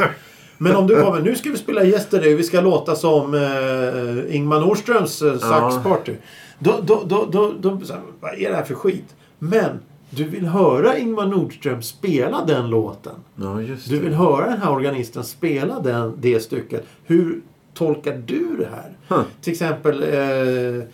Men 0.58 0.76
om 0.76 0.86
du 0.86 1.02
kommer. 1.02 1.20
Nu 1.20 1.34
ska 1.36 1.50
vi 1.50 1.56
spela 1.56 1.84
Yesterday. 1.84 2.34
Vi 2.34 2.42
ska 2.42 2.60
låta 2.60 2.94
som 2.94 3.34
eh, 3.34 4.36
Ingmar 4.36 4.60
Nordströms 4.60 5.22
eh, 5.22 5.32
Sax 5.38 5.74
Ja. 5.74 5.80
Party. 5.84 6.12
Då, 6.58 6.74
då, 6.82 7.02
då, 7.06 7.28
då, 7.32 7.52
då, 7.60 7.80
vad 8.20 8.34
är 8.34 8.50
det 8.50 8.56
här 8.56 8.64
för 8.64 8.74
skit? 8.74 9.14
Men 9.38 9.80
du 10.16 10.24
vill 10.24 10.46
höra 10.46 10.98
Ingmar 10.98 11.26
Nordström 11.26 11.82
spela 11.82 12.44
den 12.44 12.70
låten. 12.70 13.14
ja, 13.36 13.58
Du 13.88 13.98
vill 13.98 14.14
höra 14.14 14.50
den 14.50 14.62
här 14.62 14.70
organisten 14.70 15.24
spela 15.24 15.80
den, 15.80 16.12
det 16.18 16.40
stycket. 16.40 16.84
Hur 17.04 17.40
tolkar 17.74 18.22
du 18.26 18.56
det 18.56 18.68
här? 18.70 18.96
Huh. 19.08 19.24
Till 19.40 19.52
exempel 19.52 20.02
eh, 20.02 20.84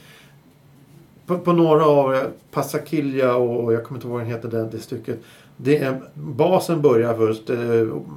på, 1.27 1.39
på 1.39 1.53
några 1.53 1.87
av 1.87 2.15
eh, 2.15 2.23
Passakilja 2.51 3.35
och 3.37 3.73
jag 3.73 3.85
kommer 3.85 3.99
inte 3.99 4.07
ihåg 4.07 4.13
vad 4.13 4.23
den 4.23 4.31
heter 4.31 4.49
det, 4.49 4.69
det 4.69 4.79
stycket. 4.79 5.21
Det 5.57 5.79
är, 5.79 6.01
basen 6.15 6.83
börjar 6.83 7.15
först, 7.15 7.51
eh, 7.51 7.59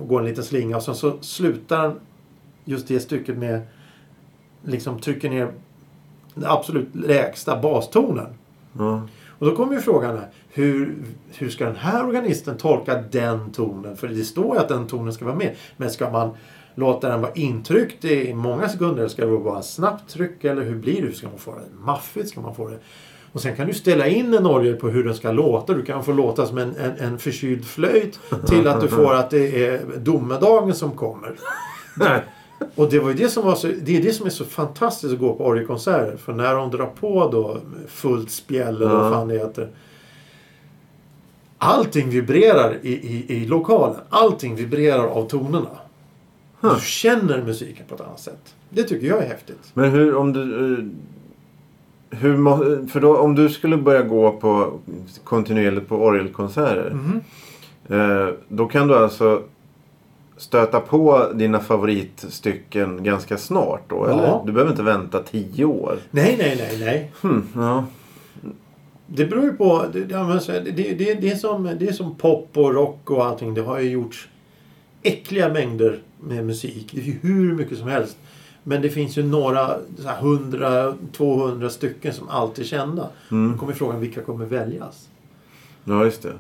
går 0.08 0.20
en 0.20 0.26
liten 0.26 0.44
slinga 0.44 0.78
och 0.78 0.84
sen 0.84 0.96
så 0.96 1.14
slutar 1.22 1.96
just 2.66 2.88
det 2.88 3.00
stycket 3.00 3.38
med 3.38 3.62
liksom 4.64 5.00
trycker 5.00 5.30
ner 5.30 5.52
den 6.34 6.46
absolut 6.50 6.96
lägsta 6.96 7.62
bastonen. 7.62 8.28
Ja. 8.78 9.02
Och 9.44 9.50
då 9.50 9.56
kommer 9.56 9.74
ju 9.74 9.82
frågan 9.82 10.18
här. 10.18 10.30
Hur, 10.50 10.96
hur 11.38 11.50
ska 11.50 11.66
den 11.66 11.76
här 11.76 12.06
organisten 12.06 12.58
tolka 12.58 13.04
den 13.12 13.52
tonen? 13.52 13.98
För 13.98 14.08
det 14.08 14.24
står 14.24 14.56
ju 14.56 14.62
att 14.62 14.68
den 14.68 14.88
tonen 14.88 15.14
ska 15.14 15.26
vara 15.26 15.36
med. 15.36 15.56
Men 15.78 15.90
ska 15.90 16.10
man 16.10 16.30
låta 16.76 17.10
den 17.10 17.22
vara 17.22 17.32
intryckt 17.34 18.06
i 18.06 18.34
många 18.34 18.70
sekunder? 18.70 18.98
Eller 18.98 19.08
ska 19.08 19.26
det 19.26 19.32
vara 19.32 19.62
snabbt 19.62 20.10
tryck? 20.10 20.44
Eller 20.44 20.62
hur 20.62 20.76
blir 20.76 21.02
det? 21.02 21.08
Hur 21.08 21.14
ska 21.14 21.28
man 21.28 21.38
få 21.38 21.52
det 21.52 21.86
maffigt? 21.86 22.30
Ska 22.30 22.42
man 22.42 22.56
få 22.56 22.68
det... 22.70 22.78
Och 23.32 23.42
sen 23.42 23.56
kan 23.56 23.68
du 23.68 23.74
ställa 23.74 24.08
in 24.08 24.34
en 24.34 24.46
orgel 24.46 24.76
på 24.76 24.90
hur 24.90 25.04
den 25.04 25.16
ska 25.16 25.32
låta. 25.32 25.74
Du 25.74 25.86
kan 25.86 26.04
få 26.04 26.12
låta 26.12 26.46
som 26.46 26.58
en, 26.58 26.76
en, 26.76 26.98
en 27.00 27.20
förkyld 27.20 27.66
flöjt 27.66 28.20
till 28.48 28.68
att 28.68 28.82
du 28.82 28.88
får 28.88 29.14
att 29.14 29.30
det 29.30 29.66
är 29.66 29.82
domedagen 29.98 30.76
som 30.76 30.92
kommer. 30.92 31.36
Och 32.75 32.89
det 32.89 33.00
var 33.00 33.10
ju 33.10 33.15
det 33.15 33.29
som 33.29 33.46
var 33.46 33.55
så, 33.55 33.67
det 33.82 33.98
är 33.98 34.01
det 34.01 34.12
som 34.13 34.25
är 34.25 34.29
så 34.29 34.46
fantastiskt 34.46 35.13
att 35.13 35.20
gå 35.20 35.34
på 35.34 35.46
orgelkonserter. 35.46 36.17
För 36.17 36.34
när 36.34 36.55
de 36.55 36.72
drar 36.72 36.86
på 37.00 37.29
då 37.32 37.58
fullt 37.88 38.32
spjäll 38.32 38.75
eller 38.75 38.88
vad 38.96 39.13
fan 39.13 39.27
det 39.27 39.34
heter. 39.38 39.70
Allting 41.58 42.10
vibrerar 42.10 42.77
i, 42.82 42.89
i, 42.91 43.25
i 43.36 43.46
lokalen. 43.46 44.00
Allting 44.10 44.55
vibrerar 44.55 45.03
av 45.08 45.27
tonerna. 45.27 45.70
Du 46.62 46.70
känner 46.82 47.41
musiken 47.43 47.86
på 47.89 47.96
ett 47.96 48.01
annat 48.01 48.20
sätt. 48.20 48.55
Det 48.70 48.84
tycker 48.84 49.08
jag 49.08 49.24
är 49.24 49.27
häftigt. 49.27 49.72
Men 49.74 49.91
hur 49.91 50.15
om 50.15 50.34
du... 50.34 50.74
eh, 50.74 50.86
Hur, 52.20 52.88
för 52.88 53.00
då, 53.00 53.17
om 53.17 53.36
du 53.36 53.50
skulle 53.50 53.77
börja 53.77 54.01
gå 54.01 54.32
på 54.32 54.79
kontinuerligt 55.24 55.88
på 55.88 55.96
orgelkonserter. 55.96 56.98
Eh, 57.89 58.27
då 58.48 58.65
kan 58.65 58.88
du 58.88 58.96
alltså 58.98 59.41
stöta 60.44 60.80
på 60.80 61.32
dina 61.34 61.60
favoritstycken 61.60 63.04
ganska 63.04 63.38
snart 63.38 63.90
då? 63.90 63.96
Ja. 63.96 64.14
Eller? 64.14 64.42
Du 64.46 64.52
behöver 64.52 64.72
inte 64.72 64.84
vänta 64.84 65.24
tio 65.24 65.66
år. 65.66 65.98
Nej, 66.12 66.36
nej, 66.38 66.56
nej, 66.58 66.80
nej. 66.80 67.12
Hmm, 67.22 67.48
ja. 67.56 67.86
Det 69.08 69.26
beror 69.26 69.44
ju 69.44 69.54
på. 69.54 69.86
Det, 69.94 70.00
det, 70.04 70.72
det, 70.72 71.14
det, 71.14 71.32
är 71.32 71.36
som, 71.36 71.64
det 71.80 71.88
är 71.88 71.94
som 71.94 72.16
pop 72.16 72.50
och 72.54 72.74
rock 72.74 73.12
och 73.12 73.26
allting. 73.26 73.54
Det 73.54 73.62
har 73.62 73.80
ju 73.80 73.90
gjorts 73.90 74.28
äckliga 75.02 75.50
mängder 75.50 76.00
med 76.20 76.46
musik. 76.46 76.90
Det 76.92 77.02
är 77.02 77.18
hur 77.22 77.54
mycket 77.54 77.78
som 77.78 77.88
helst. 77.88 78.18
Men 78.64 78.82
det 78.82 78.90
finns 78.90 79.18
ju 79.18 79.24
några 79.24 79.68
så 79.98 80.08
här, 80.08 80.22
100-200 80.22 81.70
stycken 81.70 82.13
som 82.13 82.30
alltid 82.30 82.65
är 82.65 82.70
kända. 82.70 83.10
Mm. 83.32 83.52
Då 83.52 83.58
kommer 83.58 83.74
frågan 83.74 84.00
vilka 84.00 84.22
kommer 84.22 84.46
väljas? 84.46 85.10
ja, 85.84 86.06
just 86.06 86.22
det. 86.22 86.34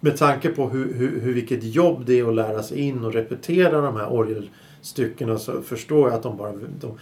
Med 0.00 0.16
tanke 0.16 0.48
på 0.48 0.68
hur, 0.68 0.94
hur, 0.94 1.20
hur 1.20 1.34
vilket 1.34 1.64
jobb 1.64 2.02
det 2.06 2.18
är 2.20 2.28
att 2.28 2.34
lära 2.34 2.62
sig 2.62 2.78
in 2.80 3.04
och 3.04 3.12
repetera 3.12 3.80
de 3.80 3.96
här 3.96 4.12
orgelstyckena 4.12 5.38
så 5.38 5.62
förstår 5.62 6.08
jag 6.08 6.16
att 6.16 6.22
de 6.22 6.36
bara... 6.36 6.52
De, 6.80 6.98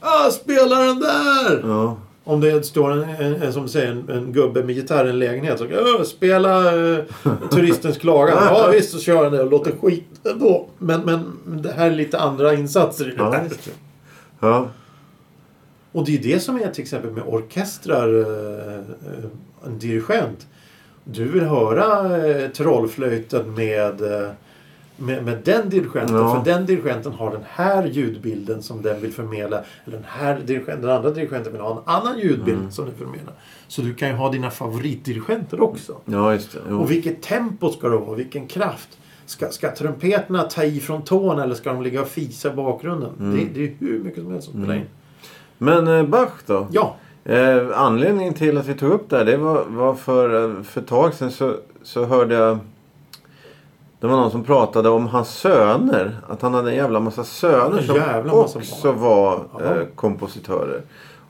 ah, 0.00 0.30
spela 0.30 0.78
den 0.82 1.00
där! 1.00 1.60
Ja. 1.64 1.96
Om 2.24 2.40
det 2.40 2.62
står 2.66 2.90
en, 2.92 3.34
en, 3.42 3.52
som 3.52 3.68
säger, 3.68 3.90
en, 3.92 4.08
en 4.08 4.32
gubbe 4.32 4.64
med 4.64 4.74
gitarr 4.74 5.06
i 5.06 5.10
en 5.10 5.18
lägenhet. 5.18 5.58
Så, 5.58 5.66
"Åh, 5.98 6.02
spela 6.02 6.74
uh, 6.76 6.98
Turistens 7.50 7.98
klagan. 7.98 8.38
Ja 8.50 8.68
visst 8.72 8.90
så 8.90 8.98
kör 8.98 9.22
han 9.24 9.32
det 9.32 9.42
och 9.42 9.50
låter 9.50 9.72
skit 9.82 10.04
ändå. 10.24 10.68
Men, 10.78 11.00
men 11.00 11.32
det 11.62 11.72
här 11.72 11.90
är 11.90 11.94
lite 11.94 12.18
andra 12.18 12.54
insatser 12.54 13.04
i 13.04 13.10
det 13.10 13.14
Ja, 13.16 13.30
här. 13.30 13.48
Ja. 14.40 14.68
Och 15.92 16.04
det 16.04 16.14
är 16.18 16.22
det 16.22 16.40
som 16.40 16.56
är 16.56 16.70
till 16.70 16.82
exempel 16.82 17.10
med 17.10 17.22
orkestrar. 17.26 18.08
eh, 18.20 18.74
eh, 18.78 19.24
en 19.66 19.78
dirigent. 19.78 20.46
Du 21.04 21.24
vill 21.24 21.42
höra 21.44 22.16
eh, 22.26 22.48
trollflöjten 22.50 23.54
med, 23.54 24.00
eh, 24.22 24.28
med, 24.96 25.24
med 25.24 25.38
den 25.44 25.68
dirigenten. 25.68 26.16
Ja. 26.16 26.34
För 26.44 26.52
den 26.52 26.66
dirigenten 26.66 27.12
har 27.12 27.30
den 27.30 27.44
här 27.48 27.86
ljudbilden 27.86 28.62
som 28.62 28.82
den 28.82 29.00
vill 29.00 29.12
förmedla. 29.12 29.60
Eller 29.84 29.96
den, 29.96 30.06
här 30.08 30.38
dirigenten, 30.46 30.80
den 30.80 30.90
andra 30.96 31.10
dirigenten 31.10 31.52
vill 31.52 31.60
ha 31.60 31.70
en 31.72 31.82
annan 31.94 32.18
ljudbild 32.18 32.58
Mm. 32.58 32.70
som 32.70 32.84
den 32.84 32.94
förmedlar. 32.94 33.34
Så 33.68 33.82
du 33.82 33.94
kan 33.94 34.08
ju 34.08 34.14
ha 34.14 34.30
dina 34.32 34.50
favoritdirigenter 34.50 35.60
också. 35.62 35.96
ja, 36.04 36.32
just 36.32 36.52
det. 36.68 36.74
Och 36.74 36.90
vilket 36.90 37.22
tempo 37.22 37.70
ska 37.70 37.88
det 37.88 37.96
vara? 37.96 38.16
Vilken 38.16 38.46
kraft? 38.46 38.88
Ska, 39.26 39.48
ska 39.48 39.74
trumpeterna 39.74 40.42
ta 40.42 40.64
i 40.64 40.80
från 40.80 41.02
tån 41.02 41.38
eller 41.38 41.54
ska 41.54 41.72
de 41.72 41.82
ligga 41.82 42.00
och 42.02 42.08
fisa 42.08 42.52
i 42.52 42.54
bakgrunden? 42.54 43.10
Mm. 43.20 43.36
Det, 43.36 43.60
det 43.60 43.64
är 43.66 43.74
hur 43.78 43.98
mycket 43.98 44.22
som 44.22 44.32
helst 44.32 44.50
som 44.50 44.60
spelar 44.62 44.74
in. 44.74 44.86
Men 45.58 45.88
eh, 45.88 46.02
Bach 46.06 46.32
då? 46.46 46.66
Ja. 46.72 46.96
Eh, 47.24 47.62
anledningen 47.74 48.34
till 48.34 48.58
att 48.58 48.66
vi 48.66 48.74
tog 48.74 48.90
upp 48.92 49.10
det 49.10 49.16
här, 49.16 49.24
det 49.24 49.36
var, 49.36 49.64
var 49.68 49.94
för, 49.94 50.44
eh, 50.44 50.62
för 50.62 50.80
ett 50.80 50.86
tag 50.86 51.14
sedan 51.14 51.30
så, 51.30 51.54
så 51.82 52.04
hörde 52.04 52.34
jag 52.34 52.58
det 54.02 54.08
var 54.08 54.16
någon 54.16 54.30
som 54.30 54.44
pratade 54.44 54.88
om 54.88 55.06
hans 55.06 55.28
söner. 55.28 56.16
Att 56.28 56.42
han 56.42 56.54
hade 56.54 56.70
en 56.70 56.76
jävla 56.76 57.00
massa 57.00 57.24
söner 57.24 57.78
En 57.78 57.86
som 57.86 57.98
massa 57.98 58.58
också 58.58 58.92
barn. 58.92 59.00
var 59.00 59.34
eh, 59.64 59.86
kompositörer. 59.94 60.80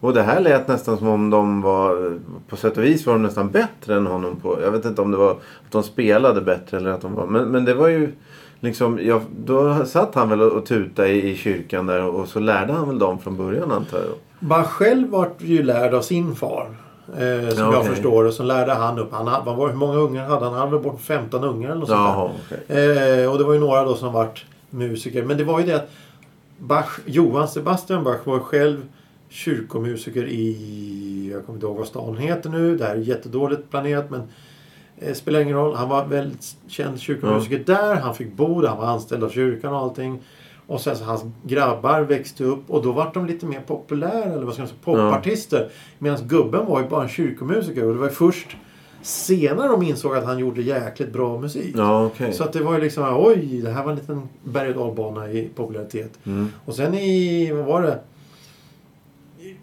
Och 0.01 0.15
det 0.15 0.23
här 0.23 0.41
lät 0.41 0.69
nästan 0.69 0.99
som 0.99 1.09
om 1.09 1.31
de 1.31 1.63
var, 1.63 2.19
på 2.49 2.57
sätt 2.57 2.77
och 2.77 2.85
vis 2.85 3.07
var 3.07 3.13
de 3.13 3.23
nästan 3.23 3.51
bättre 3.51 3.97
än 3.97 4.07
honom. 4.07 4.37
på 4.37 4.59
Jag 4.63 4.71
vet 4.71 4.85
inte 4.85 5.03
om 5.03 5.11
det 5.11 5.17
var 5.17 5.31
att 5.31 5.71
de 5.71 5.83
spelade 5.83 6.41
bättre 6.41 6.77
eller 6.77 6.91
att 6.91 7.01
de 7.01 7.15
var, 7.15 7.27
men, 7.27 7.45
men 7.45 7.65
det 7.65 7.75
var 7.75 7.89
ju 7.89 8.13
liksom, 8.61 8.99
ja, 9.03 9.21
då 9.45 9.85
satt 9.85 10.15
han 10.15 10.29
väl 10.29 10.43
och, 10.43 10.67
tutade 10.67 11.09
i, 11.09 11.31
i 11.31 11.37
kyrkan 11.37 11.87
där 11.87 12.05
och 12.05 12.29
så 12.29 12.41
lärde 12.41 12.73
han 12.73 12.89
väl 12.89 12.99
dem 12.99 13.19
från 13.19 13.37
början 13.37 13.73
antar 13.73 13.99
jag. 13.99 14.32
Bach 14.43 14.67
själv 14.67 15.09
vart 15.09 15.43
ju 15.43 15.63
lärd 15.63 15.95
av 15.95 16.03
sin 16.03 16.35
far. 16.35 16.77
Eh, 17.09 17.49
som 17.49 17.59
Ja, 17.59 17.73
jag 17.73 17.87
förstår 17.87 18.25
och 18.25 18.35
så 18.35 18.43
lärde 18.43 18.73
han 18.73 18.99
upp. 18.99 19.13
Han, 19.13 19.45
vad 19.45 19.57
var, 19.57 19.69
hur 19.69 19.77
många 19.77 19.95
ungar 19.95 20.29
hade 20.29 20.45
han? 20.45 20.55
Han 20.55 20.69
hade 20.69 20.83
bort 20.83 21.01
15 21.01 21.45
ungar 21.45 21.71
eller 21.71 21.81
något 21.81 21.89
Jaha, 21.89 22.31
sånt 22.49 22.63
där. 22.69 23.23
Eh, 23.23 23.33
och 23.33 23.39
det 23.39 23.45
var 23.45 23.53
ju 23.53 23.61
några 23.61 23.85
då 23.85 23.95
som 23.95 24.13
vart 24.13 24.45
musiker. 24.71 25.23
Men 25.23 25.37
det 25.37 25.45
var 25.45 25.61
ju 25.61 25.67
det 25.67 25.75
att 25.75 25.91
Bach, 26.59 26.99
Johann 27.07 27.49
Sebastian 27.49 28.05
Bach 28.05 28.27
var 28.27 28.39
själv 28.39 28.83
kyrkomusiker 29.29 30.25
i, 30.27 31.31
jag 31.33 31.47
kommer 31.47 31.57
inte 31.57 31.67
ihåg 31.67 31.77
vad 31.77 31.87
stan 31.87 32.17
heter 32.17 32.51
nu. 32.51 32.77
Det 32.77 32.85
här 32.85 32.95
är 32.95 32.99
jättedåligt 32.99 33.71
planerat 33.71 34.11
men 34.11 34.23
eh, 34.99 35.15
spelar 35.15 35.41
ingen 35.41 35.57
roll. 35.57 35.75
Han 35.75 35.89
var 35.89 36.05
väldigt 36.05 36.57
känd 36.69 37.01
kyrkomusiker 37.01 37.63
där. 37.67 37.95
Han 37.95 38.15
fick 38.15 38.33
bo 38.33 38.61
där. 38.61 38.69
Han 38.69 38.79
var 38.79 38.87
anställd 38.87 39.25
av 39.25 39.31
kyrkan 39.31 39.73
och 39.73 39.79
allting. 39.81 40.21
Och 40.73 40.81
sen 40.81 40.97
så 40.97 41.05
hans 41.05 41.23
grabbar 41.43 42.01
växte 42.01 42.45
upp 42.45 42.71
och 42.71 42.83
då 42.83 42.93
vart 42.93 43.15
de 43.15 43.27
lite 43.27 43.47
mer 43.47 43.61
populära 43.61 44.25
eller 44.25 44.43
vad 44.43 44.55
ska 44.55 44.63
man 44.63 44.69
säga, 44.69 44.81
popartister. 44.85 45.71
Medan 45.99 46.29
gubben 46.29 46.67
var 46.67 46.83
ju 46.83 46.89
bara 46.89 47.03
en 47.03 47.09
kyrkomusiker 47.09 47.85
och 47.85 47.93
det 47.93 47.99
var 47.99 48.07
ju 48.07 48.13
först 48.13 48.57
senare 49.03 49.69
de 49.69 49.83
insåg 49.83 50.17
att 50.17 50.25
han 50.25 50.39
gjorde 50.39 50.63
jäkligt 50.63 51.13
bra 51.13 51.41
musik. 51.41 51.75
Ja, 51.77 52.07
okej. 52.07 52.33
Så 52.33 52.45
att 52.45 52.53
det 52.53 52.63
var 52.63 52.75
ju 52.75 52.81
liksom, 52.81 53.17
oj, 53.19 53.61
det 53.65 53.71
här 53.71 53.85
var 53.85 53.91
en 53.91 53.99
liten 53.99 54.29
berg 54.45 54.75
och 54.75 54.77
dalbana 54.77 55.31
i 55.31 55.49
popularitet. 55.55 56.19
Mm. 56.25 56.49
Och 56.65 56.75
sen 56.75 56.95
i, 56.95 57.53
vad 57.53 57.65
var 57.65 57.83
det? 57.83 58.01
I 59.41 59.57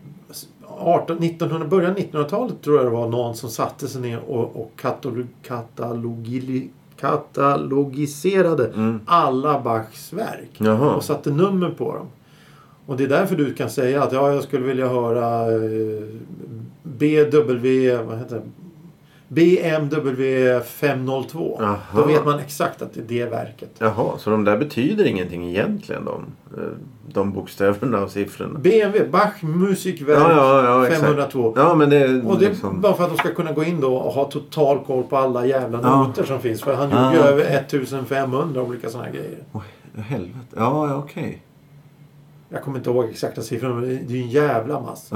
18, 0.67 1.23
1900, 1.23 1.67
början 1.67 1.91
av 1.91 1.97
1900-talet 1.97 2.61
tror 2.61 2.77
jag 2.77 2.85
det 2.85 2.89
var 2.89 3.07
någon 3.07 3.35
som 3.35 3.49
satte 3.49 3.87
sig 3.87 4.01
ner 4.01 4.19
och, 4.19 4.61
och 4.61 4.71
katalog, 4.75 5.27
katalogili, 5.43 6.69
katalogiserade 6.99 8.65
Mm. 8.75 8.99
alla 9.05 9.59
Bachs 9.61 10.13
verk. 10.13 10.49
Jaha. 10.57 10.95
Och 10.95 11.03
satte 11.03 11.31
nummer 11.31 11.69
på 11.69 11.93
dem. 11.95 12.07
Och 12.85 12.97
det 12.97 13.03
är 13.03 13.07
därför 13.07 13.35
du 13.35 13.53
kan 13.53 13.69
säga 13.69 14.03
att 14.03 14.11
ja, 14.13 14.33
jag 14.33 14.43
skulle 14.43 14.65
vilja 14.65 14.87
höra 14.87 15.51
eh, 15.53 16.03
BW, 16.83 17.97
vad 18.07 18.17
heter 18.17 18.35
det? 18.35 18.41
BMW 19.29 20.59
502. 20.61 21.57
Jaha. 21.59 21.77
Då 21.95 22.03
vet 22.03 22.25
man 22.25 22.39
exakt 22.39 22.81
att 22.81 22.93
det 22.93 22.99
är 22.99 23.25
det 23.25 23.31
verket. 23.31 23.69
Jaha, 23.79 24.17
så 24.17 24.29
de 24.29 24.43
där 24.43 24.57
betyder 24.57 25.05
ingenting 25.05 25.49
egentligen 25.49 26.05
de, 26.05 26.25
eh, 26.57 26.63
de 27.13 27.31
bokstäverna 27.31 28.03
och 28.03 28.11
siffrorna? 28.11 28.59
BMW 28.59 29.09
Bach 29.11 29.43
Musikwerk 29.43 30.19
Ja, 30.19 30.31
ja, 30.31 30.63
ja, 30.63 30.87
exakt. 30.87 31.01
502. 31.05 31.53
Ja, 31.55 31.75
men 31.75 31.89
det 31.89 32.21
Och 32.21 32.39
det 32.39 32.45
är 32.45 32.49
liksom... 32.49 32.81
bara 32.81 32.93
för 32.93 33.03
att 33.03 33.09
de 33.09 33.17
ska 33.17 33.33
kunna 33.33 33.51
gå 33.51 33.63
in 33.63 33.81
då 33.81 33.95
och 33.95 34.13
ha 34.13 34.31
total 34.31 34.79
koll 34.85 35.03
på 35.03 35.17
alla 35.17 35.45
jävla 35.45 35.81
noter 35.81 36.23
som 36.23 36.39
finns. 36.39 36.61
För 36.61 36.73
han 36.75 36.89
gjorde 36.89 37.15
ju 37.15 37.21
över 37.21 37.43
1500 37.43 38.61
olika 38.61 38.89
sådana 38.89 39.05
här 39.05 39.13
grejer. 39.13 39.37
Oj, 39.51 40.01
helvete. 40.01 40.55
Ja, 40.55 40.95
okej. 40.95 41.41
Jag 42.49 42.63
kommer 42.63 42.77
inte 42.77 42.89
ihåg 42.89 43.05
exakta 43.05 43.41
siffror 43.41 43.73
men 43.73 43.83
det 43.83 44.13
är 44.13 44.17
ju 44.17 44.21
en 44.21 44.29
jävla 44.29 44.79
massa. 44.79 45.15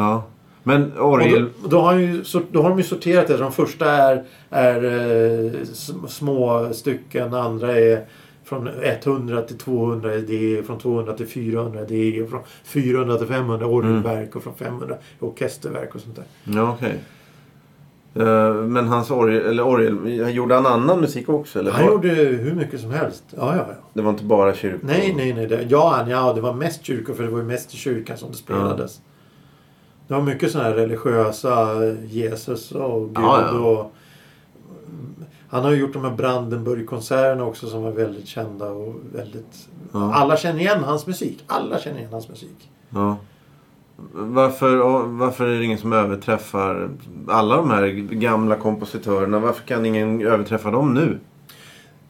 Ja. 0.63 0.71
Men 0.71 0.97
orgel... 0.99 1.49
då, 1.61 1.67
då, 1.67 1.79
har 1.81 1.93
ju, 1.93 2.23
då 2.51 2.61
har 2.61 2.69
de 2.69 2.77
ju 2.77 2.83
sorterat 2.83 3.27
det. 3.27 3.37
De 3.37 3.51
första 3.51 3.91
är, 3.91 4.23
är 4.49 4.83
eh, 4.83 5.51
sm- 5.61 6.07
små 6.07 6.69
stycken. 6.73 7.33
Andra 7.33 7.77
är 7.77 8.05
från 8.43 8.69
100 8.83 9.41
till 9.41 9.57
200 9.57 10.15
idéer. 10.15 10.63
Från 10.63 10.79
200 10.79 11.13
till 11.13 11.27
400 11.27 11.81
idéer. 11.81 12.25
Från 12.27 12.41
400 12.63 13.17
till 13.17 13.27
500 13.27 13.65
orgelverk. 13.67 14.35
Och 14.35 14.43
från 14.43 14.55
500 14.55 14.95
orkesterverk 15.19 15.95
och 15.95 16.01
sånt 16.01 16.15
där. 16.15 16.25
Ja, 16.43 16.77
okej. 16.77 16.99
Eh, 18.15 18.53
Men 18.53 18.87
hans 18.87 19.11
orgel, 19.11 19.45
eller 19.45 19.63
orgel, 19.67 20.29
gjorde 20.35 20.55
han 20.55 20.65
annan 20.65 20.99
musik 20.99 21.29
också? 21.29 21.59
Eller 21.59 21.71
Han 21.71 21.85
gjorde 21.85 22.07
hur 22.09 22.55
mycket 22.55 22.81
som 22.81 22.91
helst. 22.91 23.23
Ja, 23.29 23.55
ja, 23.55 23.65
ja. 23.69 23.75
Det 23.93 24.01
var 24.01 24.09
inte 24.09 24.23
bara 24.23 24.53
kyrkor? 24.53 24.79
Nej, 24.83 25.13
nej, 25.17 25.33
nej. 25.33 25.47
Det, 25.47 25.65
ja, 25.69 26.05
ja, 26.09 26.33
det 26.33 26.41
var 26.41 26.53
mest 26.53 26.85
kyrkor 26.85 27.13
för 27.13 27.23
det 27.23 27.29
var 27.29 27.39
ju 27.39 27.45
mest 27.45 27.73
i 27.73 27.77
kyrkan 27.77 28.17
som 28.17 28.31
det 28.31 28.37
spelades. 28.37 29.01
Det 30.07 30.13
var 30.13 30.21
mycket 30.21 30.51
sådana 30.51 30.69
här 30.69 30.75
religiösa 30.75 31.85
Jesus 31.93 32.71
och 32.71 33.07
Gud 33.07 33.23
Ja, 33.23 33.41
ja. 33.41 33.59
och... 33.59 33.91
Han 35.49 35.63
har 35.63 35.71
ju 35.71 35.77
gjort 35.77 35.93
de 35.93 36.03
här 36.03 36.15
Brandenburg-konserterna 36.15 37.45
också 37.45 37.67
som 37.67 37.83
var 37.83 37.91
väldigt 37.91 38.27
kända 38.27 38.69
och 38.69 38.95
väldigt... 39.13 39.69
Ja. 39.91 40.13
Alla 40.13 40.37
känner 40.37 40.59
igen 40.59 40.83
hans 40.83 41.07
musik. 41.07 41.43
Alla 41.47 41.79
känner 41.79 41.97
igen 41.97 42.11
hans 42.11 42.29
musik. 42.29 42.69
Ja. 42.89 43.17
Varför, 44.13 44.77
varför 45.07 45.47
är 45.47 45.57
det 45.59 45.65
ingen 45.65 45.77
som 45.77 45.93
överträffar 45.93 46.89
alla 47.27 47.55
de 47.55 47.69
här 47.69 47.87
gamla 48.13 48.55
kompositörerna? 48.55 49.39
Varför 49.39 49.63
kan 49.63 49.85
ingen 49.85 50.27
överträffa 50.27 50.71
dem 50.71 50.93
nu? 50.93 51.19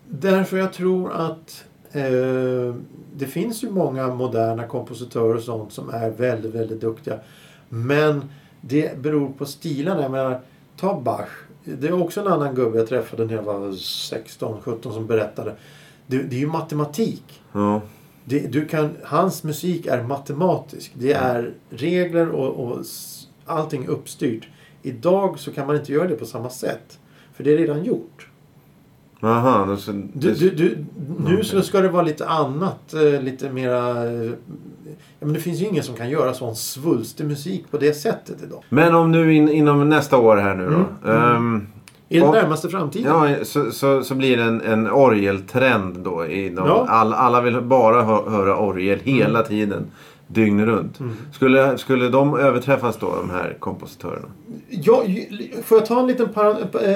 Därför 0.08 0.58
jag 0.58 0.74
tror 0.74 1.12
att 1.12 1.66
eh, 1.92 2.76
det 3.16 3.26
finns 3.26 3.64
ju 3.64 3.72
många 3.72 4.08
moderna 4.08 4.68
kompositörer 4.68 5.36
och 5.36 5.44
sånt 5.44 5.74
som 5.74 5.90
är 5.90 6.10
väldigt, 6.10 6.56
väldigt 6.56 6.82
duktiga. 6.82 7.20
Men 7.74 8.26
det 8.62 9.02
beror 9.02 9.30
på 9.38 9.46
stilarna. 9.46 10.02
Jag 10.02 10.12
menar, 10.12 10.42
ta 10.78 11.02
Bach. 11.02 11.28
Det 11.64 11.88
är 11.88 12.02
också 12.02 12.22
en 12.22 12.28
annan 12.28 12.56
gubbe 12.56 12.78
jag 12.78 12.88
träffade 12.88 13.26
när 13.26 13.34
jag 13.34 13.44
var 13.44 13.60
16-17 13.70 14.92
som 14.94 15.08
berättade. 15.08 15.56
Det, 16.08 16.18
det 16.18 16.36
är 16.36 16.40
ju 16.40 16.48
matematik. 16.48 17.42
Ja. 17.52 17.82
Det, 18.26 18.40
du 18.52 18.66
kan, 18.66 18.90
hans 19.04 19.44
musik 19.44 19.86
är 19.86 20.04
matematisk. 20.04 20.92
Det 20.96 21.14
är 21.14 21.54
regler 21.70 22.30
och, 22.30 22.72
och 22.72 22.86
allting 23.46 23.88
uppstyrt. 23.88 24.48
Idag 24.82 25.40
så 25.40 25.52
kan 25.52 25.68
man 25.68 25.76
inte 25.76 25.94
göra 25.94 26.08
det 26.08 26.16
på 26.16 26.26
samma 26.26 26.50
sätt. 26.50 27.00
För 27.34 27.44
det 27.44 27.54
är 27.54 27.58
redan 27.58 27.84
gjort. 27.84 28.28
Aha, 29.22 29.66
då 29.66 29.78
så, 29.78 29.92
Du, 30.14 30.34
du, 30.34 30.50
du, 30.50 30.86
nu 31.28 31.44
så 31.44 31.62
ska 31.62 31.82
det 31.82 31.90
vara 31.90 32.04
lite 32.04 32.28
annat. 32.28 32.94
eh, 32.94 33.22
Lite 33.22 33.50
mera... 33.52 33.94
men 35.24 35.34
det 35.34 35.40
finns 35.40 35.62
ju 35.62 35.66
ingen 35.66 35.84
som 35.84 35.96
kan 35.96 36.10
göra 36.10 36.34
sån 36.34 36.56
svulstig 36.56 37.26
musik 37.28 37.66
på 37.72 37.78
det 37.78 37.94
sättet 37.94 38.44
idag. 38.44 38.64
Men 38.70 38.96
om 38.96 39.12
nu 39.12 39.34
in, 39.34 39.50
inom 39.50 39.90
nästa 39.90 40.18
år 40.18 40.38
här 40.38 40.56
nu 40.56 40.66
då. 40.66 41.10
Mm, 41.12 41.36
ehm, 41.36 41.68
I 42.10 42.20
den 42.20 42.32
närmaste 42.32 42.70
framtiden. 42.70 43.12
ja, 43.12 43.46
så, 43.46 43.72
så, 43.72 44.04
så 44.04 44.16
blir 44.16 44.38
det 44.38 44.44
en, 44.44 44.62
en 44.62 44.88
orgeltrend 44.92 45.98
då. 45.98 46.26
I 46.26 46.50
de, 46.50 46.68
Ja. 46.68 46.86
all, 46.90 47.14
alla 47.14 47.42
vill 47.42 47.62
bara 47.62 48.02
hö, 48.04 48.30
höra 48.30 48.58
orgel 48.58 49.00
hela 49.04 49.42
tiden. 49.44 49.86
Dygnet 50.28 50.66
runt. 50.66 51.00
Mm. 51.00 51.14
Skulle, 51.32 51.78
skulle 51.78 52.10
de 52.10 52.40
överträffas 52.40 52.98
då, 52.98 53.16
de 53.16 53.30
här 53.30 53.58
kompositörerna? 53.60 54.28
Ja, 54.70 55.04
får 55.64 55.78
jag 55.78 55.86
ta 55.86 56.00
en 56.00 56.08
liten, 56.08 56.30
para, 56.30 56.56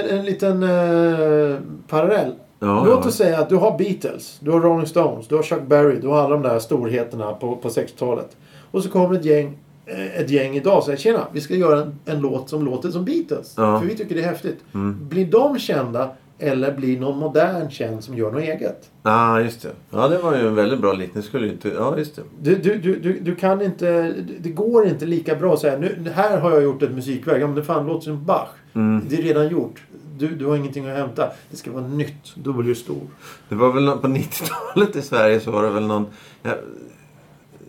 en 0.10 0.26
liten 0.26 0.64
eh, 0.64 1.56
parallell? 1.88 2.34
Ja, 2.60 2.86
Låt 2.86 3.06
oss 3.06 3.16
säga 3.16 3.40
att 3.40 3.50
du 3.50 3.56
har 3.56 3.78
Beatles, 3.78 4.38
du 4.40 4.52
har 4.52 4.60
Rolling 4.60 4.88
Stones, 4.88 5.28
du 5.28 5.36
har 5.36 5.44
Chuck 5.44 5.68
Berry, 5.68 6.00
du 6.00 6.08
har 6.08 6.18
alla 6.18 6.30
de 6.30 6.44
där 6.44 6.60
storheterna 6.60 7.34
på, 7.34 7.56
på 7.56 7.70
60-talet. 7.70 8.38
Och 8.72 8.84
så 8.84 8.90
kommer 8.90 9.16
ett 9.16 9.26
gäng, 9.26 9.58
eh, 9.86 10.20
ett 10.20 10.30
gäng 10.30 10.56
idag 10.56 10.78
och 10.78 10.84
säger 10.84 10.98
Tjena, 10.98 11.28
vi 11.32 11.42
ska 11.42 11.56
göra 11.56 11.82
en, 11.82 12.00
en 12.06 12.20
låt 12.20 12.50
som 12.50 12.66
låter 12.66 12.90
som 12.90 13.06
Beatles. 13.06 13.54
Ja. 13.58 13.80
För 13.80 13.88
vi 13.88 13.96
tycker 13.96 14.16
det 14.16 14.22
är 14.22 14.28
häftigt. 14.28 14.60
Mm. 14.74 15.10
Blir 15.10 15.26
de 15.26 15.60
kända 15.60 16.10
eller 16.40 16.72
blir 16.72 17.00
någon 17.00 17.20
modern 17.20 17.70
känd 17.70 18.04
som 18.04 18.18
gör 18.18 18.32
något 18.32 18.42
eget? 18.42 18.90
Ja, 19.04 19.12
ah, 19.12 19.42
just 19.42 19.62
det. 19.62 19.72
Ja, 19.90 20.08
det 20.08 20.18
var 20.18 20.38
ju 20.38 20.48
en 20.48 20.56
väldigt 20.56 20.80
bra 20.80 20.94
liknelse. 20.94 21.30
Skulle 21.30 21.48
inte... 21.48 21.70
Ja, 21.70 21.98
just 21.98 22.16
det. 22.16 22.22
Du, 22.42 22.56
du, 22.56 22.78
du, 22.80 23.00
du, 23.00 23.20
du 23.20 23.36
kan 23.36 23.62
inte... 23.62 24.14
Det 24.40 24.50
går 24.50 24.88
inte 24.88 25.06
lika 25.06 25.36
bra 25.36 25.54
att 25.54 25.60
säga 25.60 25.80
nu, 25.80 26.12
här 26.14 26.40
har 26.40 26.52
jag 26.52 26.64
gjort 26.64 26.84
ett 26.84 26.92
musikverk. 26.92 27.42
Ja 27.42 27.48
men 27.48 27.56
det 27.56 27.64
fan 27.64 27.88
låter 27.88 28.04
som 28.04 28.26
Bach. 28.26 28.50
Mm. 28.74 29.06
Det 29.10 29.16
är 29.18 29.22
redan 29.22 29.50
gjort. 29.50 29.84
Du, 30.18 30.28
du 30.36 30.46
har 30.46 30.56
ingenting 30.56 30.88
att 30.90 30.98
hämta. 30.98 31.30
Det 31.50 31.58
ska 31.58 31.72
vara 31.72 31.88
nytt. 31.88 32.36
Då 32.36 32.54
blir 32.54 32.70
du 32.70 32.76
stor. 32.76 33.02
Det 33.50 33.56
var 33.56 33.72
väl 33.72 33.88
på 33.98 34.08
90-talet 34.08 34.96
i 34.96 35.02
Sverige 35.02 35.40
så 35.40 35.52
var 35.52 35.64
det 35.64 35.70
väl 35.70 35.88
någon... 35.88 36.06
Ja, 36.44 36.52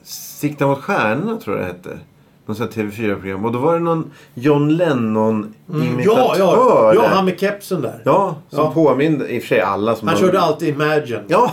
Sikta 0.02 0.66
mot 0.66 0.78
stjärnorna 0.78 1.37
tror 1.37 1.56
jag 1.56 1.64
det 1.66 1.72
hette. 1.72 1.98
Någon 2.46 2.56
sån 2.56 2.66
här 2.66 2.72
TV4-program. 2.82 3.44
Och 3.44 3.52
då 3.52 3.58
var 3.58 3.74
det 3.74 3.80
någon 3.80 4.11
John 4.34 4.68
Lennon-imitatör. 4.76 6.14
ja, 6.14 6.34
ja, 6.38 6.94
ja, 6.94 7.00
där. 7.02 7.08
han 7.08 7.24
med 7.24 7.40
kepsen 7.40 7.82
där. 7.82 8.02
Ja, 8.04 8.37
som 8.48 8.58
Ja. 8.64 8.70
påminde 8.72 9.28
i 9.28 9.38
och 9.38 9.42
för 9.42 9.48
sig 9.48 9.61
alla 9.61 9.96
som... 9.96 10.08
Han 10.08 10.16
har- 10.16 10.24
körde 10.24 10.40
alltid 10.40 10.68
Imagine. 10.68 11.22
Ja, 11.28 11.52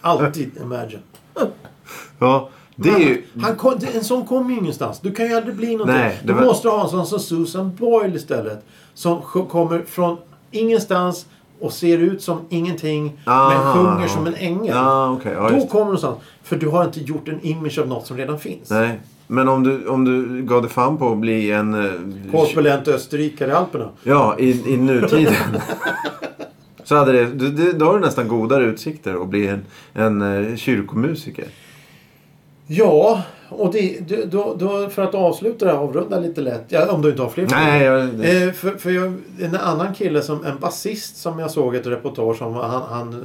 Alltid 0.00 0.50
Imagine. 0.62 1.02
ja. 2.18 2.48
Det 2.76 2.88
är 2.88 2.98
ju... 2.98 3.22
Han 3.42 3.56
kom, 3.56 3.74
en 3.94 4.04
sån 4.04 4.26
kommer 4.26 4.50
ju 4.50 4.56
ingenstans. 4.58 5.00
Du 5.00 5.12
kan 5.12 5.26
ju 5.26 5.34
aldrig 5.36 5.56
bli 5.56 5.72
någonting. 5.76 5.96
Nej, 5.96 6.18
det 6.22 6.26
du 6.28 6.32
var- 6.32 6.44
måste 6.44 6.68
ha 6.68 6.82
en 6.84 6.88
sån 6.90 7.06
som 7.06 7.20
Susan 7.20 7.74
Boyle 7.76 8.16
istället. 8.16 8.64
Som 8.94 9.22
kommer 9.22 9.82
från 9.82 10.16
ingenstans 10.50 11.26
och 11.60 11.72
ser 11.72 11.98
ut 11.98 12.22
som 12.22 12.40
ingenting. 12.48 13.04
Men 13.04 13.34
Ah. 13.34 13.74
sjunger 13.74 14.08
som 14.08 14.26
en 14.26 14.34
ängel. 14.34 14.76
Okej. 15.10 15.32
ja, 15.36 15.48
Då 15.48 15.54
just. 15.54 15.68
kommer 15.70 15.84
du 15.84 15.86
någonstans. 15.86 16.18
För 16.42 16.56
du 16.56 16.68
har 16.68 16.84
inte 16.84 17.00
gjort 17.00 17.28
en 17.28 17.40
image 17.46 17.78
av 17.78 17.88
något 17.88 18.06
som 18.06 18.16
redan 18.16 18.38
finns. 18.38 18.70
Nej. 18.70 19.00
Men 19.26 19.48
om 19.48 19.62
du, 19.62 19.86
om 19.86 20.04
du 20.04 20.42
gav 20.42 20.62
dig 20.62 20.70
fan 20.70 20.96
på 20.98 21.12
att 21.12 21.18
bli 21.18 21.50
en... 21.50 21.74
eh, 21.74 21.90
Korpulent 22.32 22.88
österrikare 22.88 23.50
i 23.50 23.52
Alperna. 23.52 23.88
Ja, 24.02 24.36
i, 24.38 24.72
i 24.74 24.76
nutiden. 24.76 25.34
så 26.84 26.96
hade 26.96 27.12
det, 27.12 27.26
du- 27.50 27.72
då 27.72 27.84
har 27.86 27.94
du 27.94 28.00
nästan 28.00 28.28
godare 28.28 28.64
utsikter 28.64 29.22
att 29.22 29.28
bli 29.28 29.46
en, 29.46 29.64
en 29.94 30.22
eh, 30.50 30.56
kyrkomusiker. 30.56 31.44
Ja, 32.66 33.22
och 33.50 33.72
det, 33.72 34.08
det, 34.08 34.24
då, 34.24 34.54
då, 34.58 34.88
för 34.88 35.02
att 35.02 35.14
avsluta 35.14 35.64
det 35.64 35.70
här, 35.70 35.78
avrunda 35.78 36.20
lite 36.20 36.40
lätt. 36.40 36.64
Ja, 36.68 36.92
om 36.92 37.02
du 37.02 37.10
inte 37.10 37.22
har 37.22 37.28
fler. 37.28 37.46
Nej, 37.50 37.82
jag, 37.82 38.02
Eh, 38.04 38.52
för 38.52 38.78
för 38.78 38.90
jag, 38.90 39.12
en 39.40 39.56
annan 39.56 39.94
kille, 39.94 40.22
som, 40.22 40.44
en 40.44 40.58
basist 40.58 41.16
som 41.16 41.38
jag 41.38 41.50
såg 41.50 41.74
ett 41.74 41.86
reportage 41.86 42.42
om. 42.42 42.54
Han, 42.54 42.82
han, 42.90 43.12
eh, 43.12 43.18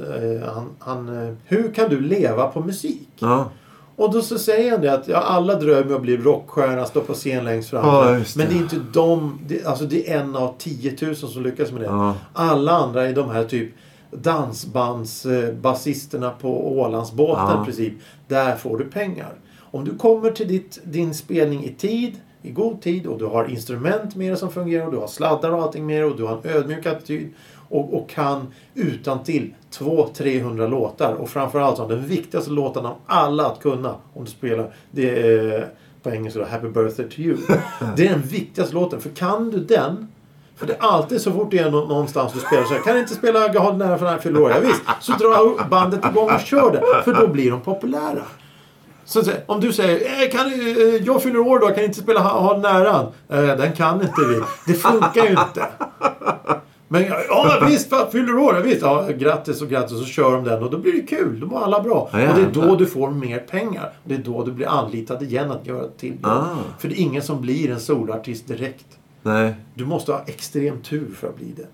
han, 0.54 0.70
han, 0.78 1.28
eh, 1.28 1.34
hur 1.44 1.72
kan 1.72 1.88
du 1.88 2.00
leva 2.00 2.46
på 2.46 2.60
musik? 2.60 3.08
ja. 3.18 3.50
Och 3.96 4.12
då 4.12 4.22
så 4.22 4.38
säger 4.38 4.70
han 4.70 4.80
det 4.80 4.92
att 4.92 5.08
ja, 5.08 5.16
alla 5.18 5.54
drömmer 5.54 5.90
om 5.90 5.96
att 5.96 6.02
bli 6.02 6.16
rockstjärna, 6.16 6.84
stå 6.84 7.00
på 7.00 7.14
scen 7.14 7.44
längst 7.44 7.70
fram. 7.70 7.86
Ja, 7.86 8.04
det. 8.04 8.36
Men 8.36 8.46
det 8.48 8.54
är 8.54 8.58
inte 8.58 8.76
de, 8.92 9.38
det, 9.46 9.64
alltså 9.66 9.84
det 9.84 10.10
är 10.10 10.20
en 10.20 10.36
av 10.36 10.54
10 10.58 10.96
000 11.02 11.16
som 11.16 11.42
lyckas 11.42 11.72
med 11.72 11.80
det. 11.80 11.86
Ja. 11.86 12.14
Alla 12.32 12.72
andra 12.72 13.08
är 13.08 13.12
de 13.12 13.30
här 13.30 13.44
typ 13.44 13.72
dansbandsbasisterna 14.10 16.30
på 16.30 16.78
Ålandsbåten 16.78 17.44
Ja. 17.48 17.62
i 17.62 17.64
princip. 17.64 17.92
Där 18.28 18.56
får 18.56 18.78
du 18.78 18.84
pengar. 18.84 19.32
Om 19.74 19.84
du 19.84 19.96
kommer 19.96 20.30
till 20.30 20.48
ditt, 20.48 20.78
din 20.84 21.14
spelning 21.14 21.64
i 21.64 21.68
tid, 21.74 22.20
i 22.42 22.50
god 22.50 22.82
tid 22.82 23.06
och 23.06 23.18
du 23.18 23.24
har 23.24 23.44
instrument 23.44 24.16
med 24.16 24.30
dig 24.30 24.36
som 24.36 24.50
fungerar 24.52 24.86
och 24.86 24.92
du 24.92 24.98
har 24.98 25.06
sladdar 25.06 25.50
och 25.50 25.62
allting 25.62 25.86
med 25.86 25.96
dig 25.96 26.04
och 26.04 26.16
du 26.16 26.24
har 26.24 26.32
en 26.32 26.56
ödmjuk 26.56 26.86
attityd 26.86 27.28
och, 27.68 27.94
och 27.94 28.08
kan 28.08 28.46
utan 28.74 29.22
till 29.24 29.54
200-300 29.72 30.68
låtar 30.68 31.12
och 31.12 31.28
framförallt 31.28 31.76
så 31.76 31.88
den 31.88 32.06
viktigaste 32.06 32.50
låten 32.50 32.86
av 32.86 32.94
alla 33.06 33.46
att 33.46 33.60
kunna 33.60 33.94
om 34.14 34.24
du 34.24 34.30
spelar 34.30 34.74
det 34.90 35.10
är 35.10 35.68
på 36.02 36.10
engelska 36.10 36.40
då, 36.40 36.46
Happy 36.46 36.68
birthday 36.68 37.08
to 37.08 37.20
you. 37.20 37.36
Det 37.96 38.06
är 38.06 38.10
den 38.10 38.22
viktigaste 38.22 38.74
låten 38.74 39.00
för 39.00 39.10
kan 39.10 39.50
du 39.50 39.58
den 39.60 40.08
för 40.56 40.66
det 40.66 40.72
är 40.72 40.78
alltid 40.80 41.20
så 41.20 41.32
fort 41.32 41.50
det 41.50 41.58
är 41.58 41.70
nå- 41.70 41.86
någonstans 41.86 42.32
du 42.32 42.38
spelar 42.38 42.64
så 42.64 42.74
här. 42.74 42.80
Kan 42.80 42.94
du 42.94 43.00
inte 43.00 43.14
spela 43.14 43.52
Jag 43.52 43.60
har 43.60 43.72
det 43.72 43.78
nära 43.78 43.98
för 43.98 44.06
nära 44.06 44.18
fyller 44.18 44.40
år? 44.42 44.50
Ja, 44.50 44.56
visst. 44.60 44.82
Så 45.00 45.12
drar 45.12 45.68
bandet 45.68 46.04
igång 46.04 46.30
och 46.34 46.40
kör 46.40 46.72
det. 46.72 47.02
För 47.04 47.14
då 47.20 47.26
blir 47.26 47.50
de 47.50 47.60
populära. 47.60 48.22
Så 49.04 49.22
om 49.46 49.60
du 49.60 49.72
säger 49.72 50.22
eh, 50.22 50.30
kan, 50.30 50.46
eh, 50.46 51.06
jag 51.06 51.22
fyller 51.22 51.38
år 51.38 51.58
då, 51.58 51.66
kan 51.66 51.84
inte 51.84 52.00
spela 52.00 52.54
det 52.54 52.60
nära? 52.60 53.06
Eh, 53.28 53.56
den 53.56 53.72
kan 53.72 54.02
inte 54.02 54.20
vi. 54.28 54.40
Det 54.66 54.78
funkar 54.78 55.24
ju 55.24 55.30
inte. 55.30 55.66
Men 56.88 57.04
ja, 57.28 57.64
visst, 57.68 57.92
fyller 58.12 58.38
år, 58.38 58.60
visst. 58.64 58.82
Ja, 58.82 59.08
grattis 59.18 59.62
och 59.62 59.68
grattis. 59.68 59.98
Så 59.98 60.04
kör 60.04 60.32
de 60.32 60.44
den 60.44 60.62
och 60.62 60.70
då 60.70 60.78
blir 60.78 60.92
det 60.92 61.00
kul. 61.00 61.40
Då 61.40 61.46
mår 61.46 61.62
alla 61.62 61.80
bra. 61.80 62.08
Ja, 62.12 62.30
och 62.30 62.36
det 62.36 62.42
är 62.42 62.66
då 62.66 62.76
du 62.76 62.86
får 62.86 63.10
mer 63.10 63.38
pengar. 63.38 63.92
Det 64.04 64.14
är 64.14 64.18
då 64.18 64.44
du 64.44 64.52
blir 64.52 64.68
anlitad 64.68 65.22
igen 65.22 65.50
att 65.50 65.66
göra 65.66 65.84
ett 65.84 65.98
till. 65.98 66.16
Ah. 66.22 66.42
För 66.78 66.88
det 66.88 66.94
är 66.94 67.00
ingen 67.00 67.22
som 67.22 67.40
blir 67.40 67.70
en 67.70 67.80
soloartist 67.80 68.48
direkt. 68.48 68.86
Nej. 69.22 69.54
Du 69.74 69.86
måste 69.86 70.12
ha 70.12 70.22
extrem 70.26 70.82
tur 70.82 71.10
för 71.16 71.28
att 71.28 71.36
bli 71.36 71.52
det. 71.56 71.66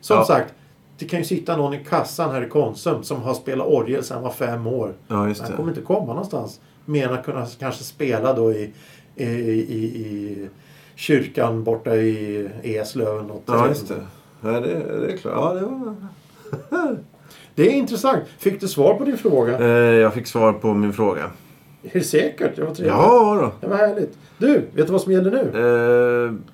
Som 0.00 0.24
sagt, 0.24 0.54
det 0.98 1.04
kan 1.04 1.18
ju 1.18 1.24
sitta 1.24 1.56
någon 1.56 1.74
i 1.74 1.84
kassan 1.84 2.30
här 2.30 2.46
i 2.46 2.48
Konsum 2.48 3.02
som 3.02 3.22
har 3.22 3.34
spelat 3.34 3.66
orgel 3.66 4.04
sedan 4.04 4.14
han 4.14 4.24
var 4.24 4.30
fem 4.30 4.66
år. 4.66 4.94
Ja, 5.08 5.16
Han 5.16 5.34
kommer 5.56 5.68
inte 5.68 5.80
komma 5.80 6.06
någonstans. 6.06 6.60
Mer 6.84 7.08
än 7.08 7.14
att 7.14 7.24
kunna 7.24 7.46
kanske 7.58 7.84
spela 7.84 8.32
då 8.32 8.52
i, 8.52 8.72
i, 9.16 9.24
i, 9.24 9.84
i 9.84 10.48
kyrkan 10.94 11.64
borta 11.64 11.96
i 11.96 12.48
Eslöv. 12.62 13.24
Något. 13.24 13.42
Ja, 13.46 13.68
just 13.68 13.88
det. 13.88 14.06
Ja, 14.40 14.50
det, 14.60 15.00
det 15.00 15.12
är 15.12 15.16
klart. 15.16 15.34
Ja, 15.36 15.52
det 15.54 15.66
var... 15.66 16.96
Det 17.54 17.62
är 17.62 17.70
intressant. 17.70 18.22
Fick 18.38 18.60
du 18.60 18.68
svar 18.68 18.94
på 18.94 19.04
din 19.04 19.18
fråga? 19.18 19.58
Eh, 19.58 19.68
jag 19.94 20.14
fick 20.14 20.26
svar 20.26 20.52
på 20.52 20.74
min 20.74 20.92
fråga. 20.92 21.30
Är 21.82 21.90
det 21.92 22.00
säkert? 22.00 22.56
Det 22.56 22.62
var 22.64 22.74
trevligt. 22.74 22.94
Ja 22.96 23.38
då. 23.42 23.52
Det 23.60 23.66
var 23.66 23.76
härligt. 23.76 24.18
Du, 24.38 24.52
vet 24.72 24.86
du 24.86 24.92
vad 24.92 25.00
som 25.00 25.12
gäller 25.12 25.30
nu? 25.30 25.40
Eh, 26.26 26.53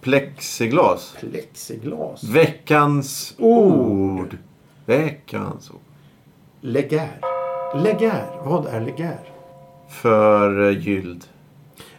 plexiglas. 0.00 1.14
Plexiglas. 1.20 2.24
Veckans 2.24 3.34
ord. 3.38 4.36
Veckans 4.86 5.70
ord. 5.70 5.80
Legär. 6.60 7.20
Legär. 7.74 8.26
Vad 8.44 8.66
är 8.66 8.80
legär? 8.80 9.18
Förgylld. 9.88 11.24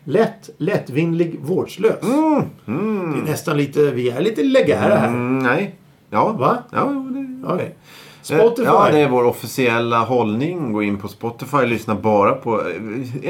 Lätt, 0.03 0.49
lättvindig, 0.58 1.39
vårdslös. 1.41 2.03
Mm, 2.03 2.43
mm, 2.67 3.12
Det 3.12 3.17
är 3.19 3.32
nästan 3.32 3.58
lite, 3.58 3.91
vi 3.91 4.10
är 4.10 4.21
lite 4.21 4.43
legära 4.43 4.95
här. 4.95 5.08
mm, 5.08 5.39
nej. 5.39 5.75
Ja. 6.10 6.32
Va? 6.32 6.58
Ja, 6.71 6.84
det... 6.86 7.47
Okej. 7.53 7.75
Spotify. 8.21 8.63
Ja, 8.67 8.89
det 8.91 8.99
är 8.99 9.10
vår 9.10 9.23
officiella 9.23 9.99
hållning. 9.99 10.73
Gå 10.73 10.84
in 10.84 10.97
på 10.97 11.08
Spotify 11.08 11.58
och 11.58 11.67
lyssna 11.67 11.95
bara 11.95 12.34
på... 12.34 12.62
eh, 12.62 12.75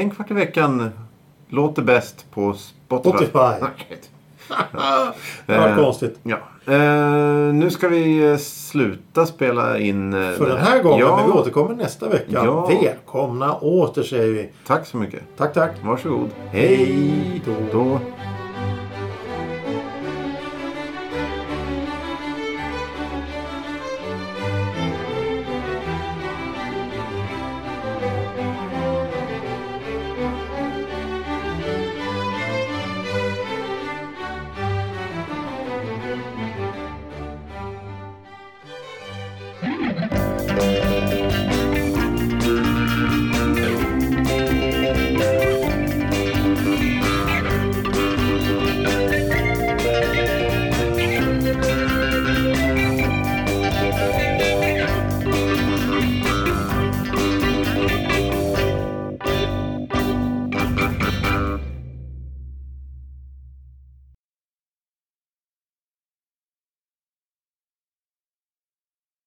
En 0.00 0.10
kvart 0.10 0.30
i 0.30 0.34
veckan 0.34 0.90
låter 1.48 1.82
bäst 1.82 2.26
på 2.30 2.54
Spotify. 2.54 3.10
Spotify. 3.26 3.94
Det 5.46 5.58
var 5.58 5.76
konstigt. 5.76 6.18
Ja. 6.22 6.36
Eh, 6.74 7.54
nu 7.54 7.70
ska 7.70 7.88
vi 7.88 8.30
eh, 8.30 8.36
sluta 8.36 9.26
spela 9.26 9.78
in... 9.78 10.12
eh, 10.14 10.30
För 10.30 10.48
den 10.48 10.58
här 10.58 10.82
gången, 10.82 10.98
ja, 11.06 11.16
men 11.16 11.26
vi 11.26 11.32
återkommer 11.32 11.74
nästa 11.74 12.08
vecka. 12.08 12.24
Ja. 12.44 12.66
Välkomna 12.82 13.54
åter 13.54 14.02
säger 14.02 14.32
vi. 14.32 14.50
Tack 14.66 14.86
så 14.86 14.96
mycket. 14.96 15.20
Tack, 15.36 15.52
tack. 15.54 15.70
Varsågod. 15.82 16.30
Hej 16.50 17.42
då. 17.46 17.52
då. 17.72 18.00